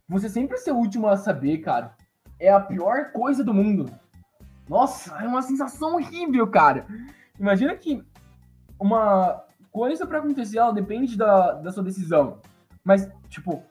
você 0.09 0.29
sempre 0.29 0.57
ser 0.57 0.73
o 0.73 0.77
último 0.77 1.07
a 1.07 1.17
saber, 1.17 1.59
cara, 1.59 1.95
é 2.39 2.51
a 2.51 2.61
pior 2.61 3.13
coisa 3.13 3.45
do 3.45 3.55
mundo. 3.55 3.87
Nossa, 4.69 5.15
é 5.23 5.27
uma 5.27 5.43
sensação 5.43 5.95
horrível, 5.95 6.47
cara. 6.47 6.87
Imagina 7.39 7.75
que 7.77 8.03
uma 8.79 9.45
coisa 9.71 10.07
para 10.07 10.19
acontecer, 10.19 10.59
ela 10.59 10.73
depende 10.73 11.17
da, 11.17 11.53
da 11.53 11.71
sua 11.71 11.83
decisão. 11.83 12.39
Mas, 12.83 13.09
tipo, 13.29 13.63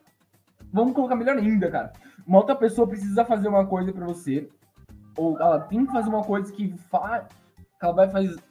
vamos 0.71 0.93
colocar 0.93 1.15
melhor 1.15 1.37
ainda, 1.37 1.69
cara. 1.69 1.93
Uma 2.25 2.37
outra 2.37 2.55
pessoa 2.55 2.87
precisa 2.87 3.25
fazer 3.25 3.47
uma 3.47 3.65
coisa 3.65 3.91
para 3.91 4.05
você, 4.05 4.49
ou 5.17 5.39
ela 5.39 5.59
tem 5.59 5.85
que 5.85 5.91
fazer 5.91 6.09
uma 6.09 6.23
coisa 6.23 6.51
que 6.51 6.75
faz. 6.89 7.27
Ela 7.81 7.93
vai 7.93 8.09
fazer. 8.09 8.41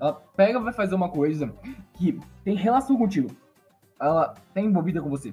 Ela 0.00 0.14
pega 0.36 0.60
vai 0.60 0.72
fazer 0.72 0.94
uma 0.94 1.08
coisa 1.08 1.52
que 1.94 2.18
tem 2.44 2.56
relação 2.56 2.96
contigo. 2.96 3.30
Ela 4.00 4.34
tá 4.52 4.60
envolvida 4.60 5.00
com 5.00 5.08
você 5.08 5.32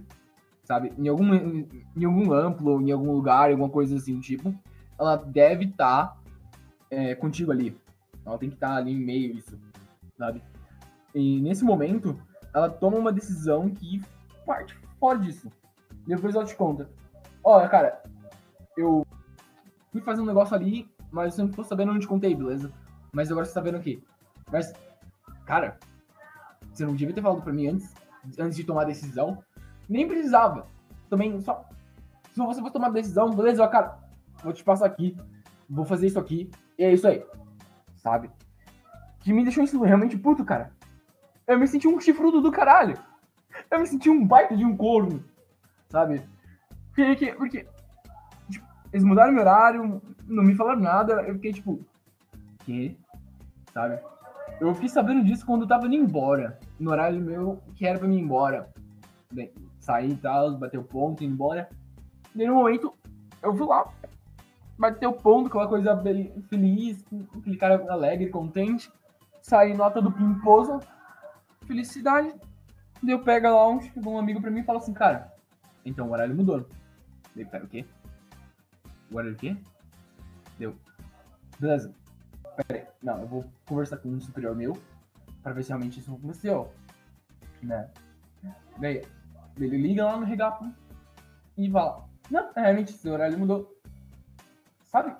sabe? 0.69 0.93
Em 0.99 1.07
algum, 1.07 1.33
em 1.33 2.05
algum 2.05 2.31
amplo, 2.31 2.79
em 2.79 2.91
algum 2.91 3.11
lugar, 3.11 3.49
alguma 3.49 3.69
coisa 3.69 3.95
assim 3.95 4.13
do 4.13 4.21
tipo, 4.21 4.53
ela 4.99 5.15
deve 5.15 5.65
estar 5.65 6.09
tá, 6.09 6.17
é, 6.91 7.15
contigo 7.15 7.51
ali. 7.51 7.75
Ela 8.23 8.37
tem 8.37 8.49
que 8.49 8.55
estar 8.55 8.69
tá 8.69 8.75
ali 8.75 8.93
em 8.93 9.03
meio 9.03 9.35
isso, 9.35 9.59
sabe? 10.15 10.43
E 11.15 11.41
nesse 11.41 11.63
momento, 11.63 12.15
ela 12.53 12.69
toma 12.69 12.97
uma 12.97 13.11
decisão 13.11 13.67
que 13.67 13.99
parte 14.45 14.77
fora 14.99 15.17
disso. 15.17 15.51
Depois 16.05 16.35
ela 16.35 16.45
te 16.45 16.55
conta. 16.55 16.87
Olha, 17.43 17.67
cara, 17.67 18.03
eu 18.77 19.03
fui 19.91 20.01
fazer 20.01 20.21
um 20.21 20.25
negócio 20.25 20.55
ali, 20.55 20.89
mas 21.11 21.37
eu 21.37 21.45
não 21.45 21.51
tô 21.51 21.63
sabendo 21.63 21.91
onde 21.91 22.07
contei, 22.07 22.35
beleza? 22.35 22.71
Mas 23.11 23.31
agora 23.31 23.45
você 23.45 23.53
tá 23.53 23.61
vendo 23.61 23.77
aqui. 23.77 24.03
Mas, 24.51 24.73
cara, 25.45 25.77
você 26.71 26.85
não 26.85 26.95
devia 26.95 27.13
ter 27.13 27.21
falado 27.21 27.41
pra 27.41 27.53
mim 27.53 27.67
antes, 27.67 27.93
antes 28.39 28.55
de 28.55 28.63
tomar 28.63 28.83
a 28.83 28.85
decisão. 28.85 29.43
Nem 29.87 30.07
precisava. 30.07 30.67
Também 31.09 31.39
só. 31.41 31.65
Se 32.31 32.39
você 32.39 32.61
for 32.61 32.71
tomar 32.71 32.89
decisão, 32.89 33.35
beleza, 33.35 33.67
cara, 33.67 33.97
vou 34.43 34.53
te 34.53 34.63
passar 34.63 34.85
aqui, 34.85 35.17
vou 35.69 35.83
fazer 35.83 36.07
isso 36.07 36.19
aqui, 36.19 36.49
e 36.77 36.83
é 36.83 36.93
isso 36.93 37.07
aí. 37.07 37.25
Sabe? 37.97 38.29
Que 39.19 39.33
me 39.33 39.43
deixou 39.43 39.63
isso 39.63 39.81
realmente 39.81 40.17
puto, 40.17 40.45
cara. 40.45 40.71
Eu 41.47 41.57
me 41.57 41.67
senti 41.67 41.87
um 41.87 41.99
chifrudo 41.99 42.41
do 42.41 42.51
caralho. 42.51 42.97
Eu 43.69 43.79
me 43.79 43.87
senti 43.87 44.09
um 44.09 44.25
baita 44.25 44.55
de 44.55 44.63
um 44.63 44.77
corno. 44.77 45.23
Sabe? 45.89 46.21
Porque, 46.93 47.33
porque 47.33 47.67
eles 48.91 49.03
mudaram 49.03 49.31
meu 49.31 49.41
horário, 49.41 50.01
não 50.25 50.43
me 50.43 50.55
falaram 50.55 50.79
nada, 50.79 51.13
eu 51.23 51.35
fiquei 51.35 51.53
tipo. 51.53 51.79
Que? 52.65 52.97
Sabe? 53.73 53.99
Eu 54.59 54.73
fiquei 54.73 54.89
sabendo 54.89 55.23
disso 55.23 55.45
quando 55.45 55.61
eu 55.61 55.67
tava 55.67 55.87
indo 55.87 55.95
embora. 55.95 56.59
No 56.79 56.91
horário 56.91 57.19
meu, 57.19 57.61
que 57.75 57.85
era 57.85 57.97
pra 57.97 58.07
mim 58.07 58.17
ir 58.17 58.21
embora. 58.21 58.69
Sair 59.79 60.11
e 60.11 60.15
tal, 60.17 60.57
bater 60.57 60.77
o 60.77 60.83
ponto, 60.83 61.23
ir 61.23 61.27
embora. 61.27 61.69
E 62.35 62.45
no 62.45 62.55
momento, 62.55 62.93
eu 63.41 63.55
fui 63.55 63.65
lá, 63.65 63.87
bater 64.77 65.07
o 65.07 65.13
ponto, 65.13 65.47
aquela 65.47 65.67
coisa 65.67 65.95
feliz, 66.49 67.05
aquele 67.37 67.57
cara 67.57 67.85
alegre, 67.91 68.29
contente. 68.29 68.91
Saí 69.41 69.73
nota 69.73 70.01
do 70.01 70.11
Pimposo, 70.11 70.79
felicidade. 71.65 72.33
Deu 73.01 73.19
pega 73.19 73.49
lá 73.51 73.67
um, 73.69 73.79
um 74.05 74.17
amigo 74.17 74.41
pra 74.41 74.51
mim 74.51 74.59
e 74.59 74.63
fala 74.63 74.79
assim, 74.79 74.93
cara, 74.93 75.31
então 75.85 76.07
o 76.07 76.11
horário 76.11 76.35
mudou. 76.35 76.65
Deu, 77.33 77.47
pera, 77.47 77.63
o 77.63 77.67
quê? 77.67 77.85
O 79.11 79.35
quê? 79.35 79.57
Deu. 80.57 80.75
Beleza. 81.59 81.93
Pera 82.55 82.79
aí. 82.79 82.87
Não, 83.01 83.21
eu 83.21 83.27
vou 83.27 83.45
conversar 83.65 83.97
com 83.97 84.09
um 84.09 84.19
superior 84.19 84.55
meu 84.55 84.77
pra 85.41 85.53
ver 85.53 85.63
se 85.63 85.69
realmente 85.69 85.99
isso 85.99 86.13
aconteceu. 86.13 86.71
Né? 87.61 87.89
Daí, 88.77 89.05
ele 89.57 89.77
liga 89.77 90.05
lá 90.05 90.17
no 90.17 90.25
regap 90.25 90.63
e 91.57 91.69
fala: 91.69 92.07
Não, 92.29 92.51
é, 92.55 92.61
realmente, 92.61 92.93
seu 92.93 93.13
horário 93.13 93.37
mudou. 93.37 93.75
Sabe? 94.85 95.15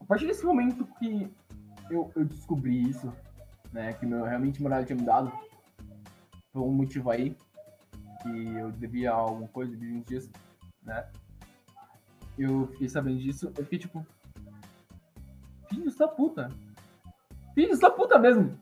A 0.00 0.04
partir 0.06 0.26
desse 0.26 0.44
momento 0.44 0.86
que 0.98 1.30
eu, 1.90 2.10
eu 2.14 2.24
descobri 2.24 2.88
isso, 2.88 3.12
né? 3.72 3.92
Que 3.94 4.06
meu, 4.06 4.24
realmente 4.24 4.60
meu 4.60 4.68
horário 4.68 4.86
tinha 4.86 4.98
mudado, 4.98 5.32
por 6.52 6.62
um 6.62 6.72
motivo 6.72 7.10
aí, 7.10 7.36
que 8.22 8.46
eu 8.54 8.70
devia 8.72 9.12
alguma 9.12 9.48
coisa, 9.48 9.76
devia 9.76 9.98
uns 9.98 10.04
dias, 10.06 10.30
né? 10.82 11.08
Eu 12.38 12.68
fiquei 12.68 12.88
sabendo 12.88 13.18
disso, 13.18 13.52
eu 13.56 13.64
fiquei 13.64 13.78
tipo. 13.78 14.06
Filhos 15.68 15.96
da 15.96 16.06
puta. 16.06 16.50
Filhos 17.54 17.78
da 17.78 17.90
puta 17.90 18.18
mesmo. 18.18 18.58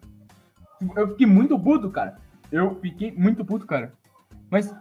Eu 0.97 1.09
fiquei 1.09 1.27
muito 1.27 1.59
puto, 1.59 1.91
cara. 1.91 2.19
Eu 2.51 2.75
fiquei 2.81 3.13
muito 3.13 3.45
puto, 3.45 3.67
cara. 3.67 3.93
Mas 4.51 4.73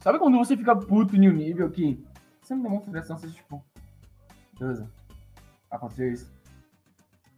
Sabe 0.00 0.18
quando 0.18 0.38
você 0.38 0.56
fica 0.56 0.74
puto 0.74 1.14
em 1.14 1.28
um 1.28 1.32
nível 1.32 1.70
que 1.70 2.02
você 2.40 2.54
não 2.54 2.62
demonstra 2.62 2.90
reação, 2.90 3.18
você 3.18 3.28
tipo. 3.28 3.62
Beleza. 4.58 4.90
Aconteceu 5.70 6.10
isso. 6.10 6.32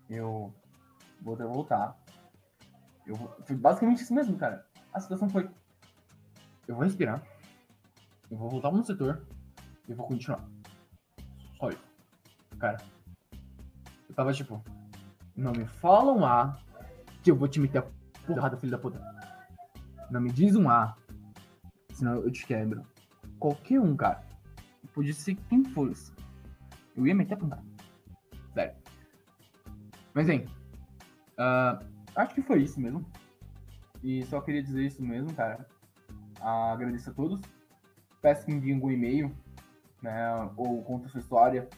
Eu 0.09 0.55
vou 1.21 1.37
que 1.37 1.43
voltar. 1.43 1.97
Eu. 3.05 3.17
Foi 3.45 3.57
basicamente 3.57 4.03
isso 4.03 4.15
mesmo, 4.15 4.37
cara. 4.37 4.65
A 4.93 5.01
situação 5.01 5.29
foi. 5.29 5.51
Eu 6.69 6.77
vou 6.77 6.85
respirar. 6.85 7.21
Eu 8.31 8.37
vou 8.39 8.49
voltar 8.49 8.71
no 8.71 8.85
setor. 8.85 9.27
Eu 9.89 9.97
vou 9.97 10.07
continuar. 10.07 10.45
Cara. 12.63 12.79
Eu 14.09 14.15
tava 14.15 14.33
tipo. 14.33 14.63
Não 15.35 15.51
me 15.51 15.67
fala 15.67 16.13
um 16.13 16.25
A 16.25 16.57
que 17.21 17.29
eu 17.29 17.35
vou 17.35 17.49
te 17.49 17.59
meter 17.59 17.79
a 17.79 17.87
porrada, 18.25 18.57
filho 18.57 18.71
da 18.71 18.79
puta. 18.79 19.03
Não 20.09 20.21
me 20.21 20.31
diz 20.31 20.55
um 20.55 20.71
A. 20.71 20.97
Senão 21.93 22.15
eu 22.15 22.31
te 22.31 22.47
quebro. 22.47 22.87
Qualquer 23.41 23.81
um, 23.81 23.97
cara. 23.97 24.23
Podia 24.95 25.13
ser 25.13 25.35
quem 25.49 25.65
fosse. 25.65 26.13
Eu 26.97 27.05
ia 27.05 27.17
meter 27.17 27.35
a 27.35 27.37
porrada. 27.37 27.65
Sério. 28.55 28.77
Mas, 30.15 30.29
bem. 30.29 30.47
Uh, 31.33 31.85
acho 32.15 32.33
que 32.33 32.43
foi 32.43 32.63
isso 32.63 32.81
mesmo. 32.81 33.05
E 34.05 34.25
só 34.27 34.41
queria 34.41 34.63
dizer 34.63 34.85
isso 34.85 35.03
mesmo, 35.03 35.35
cara. 35.35 35.67
Agradeço 36.41 37.11
a 37.11 37.13
todos. 37.13 37.41
Peço 38.21 38.47
que 38.47 38.53
enviem 38.53 38.77
algum 38.77 38.91
e-mail, 38.93 39.35
né? 40.01 40.49
Ou 40.57 40.81
conta 40.85 41.09
sua 41.09 41.19
história. 41.19 41.69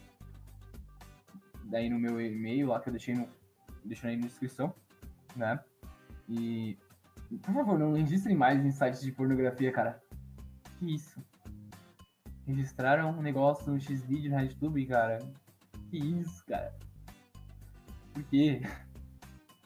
Daí 1.64 1.88
no 1.88 1.98
meu 1.98 2.20
e-mail 2.20 2.68
lá 2.68 2.81
que 2.81 2.88
eu 2.88 2.92
deixei 2.92 3.14
no, 3.14 3.29
deixei 3.85 4.11
aí 4.11 4.16
na 4.16 4.27
descrição, 4.27 4.74
né? 5.37 5.61
E 6.29 6.79
por 7.42 7.55
favor, 7.55 7.79
não 7.79 7.94
registrem 7.94 8.37
mais 8.37 8.64
em 8.64 8.70
sites 8.70 9.00
de 9.00 9.12
pornografia, 9.12 9.72
cara. 9.72 10.03
Que 10.79 10.94
isso? 10.94 11.22
Registraram 12.46 13.11
um 13.11 13.22
negócio 13.22 13.72
no 13.72 13.81
X-Video 13.81 14.31
na 14.31 14.42
YouTube, 14.42 14.85
cara. 14.87 15.18
Que 15.90 15.98
isso, 15.98 16.44
cara? 16.46 16.74
Por 18.12 18.22
quê? 18.24 18.61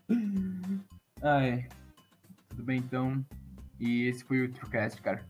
Ai. 1.23 1.69
Tudo 2.49 2.63
bem 2.63 2.79
então. 2.79 3.25
E 3.79 4.05
esse 4.05 4.25
foi 4.25 4.45
o 4.45 4.53
TrueCast, 4.53 5.03
cara. 5.03 5.25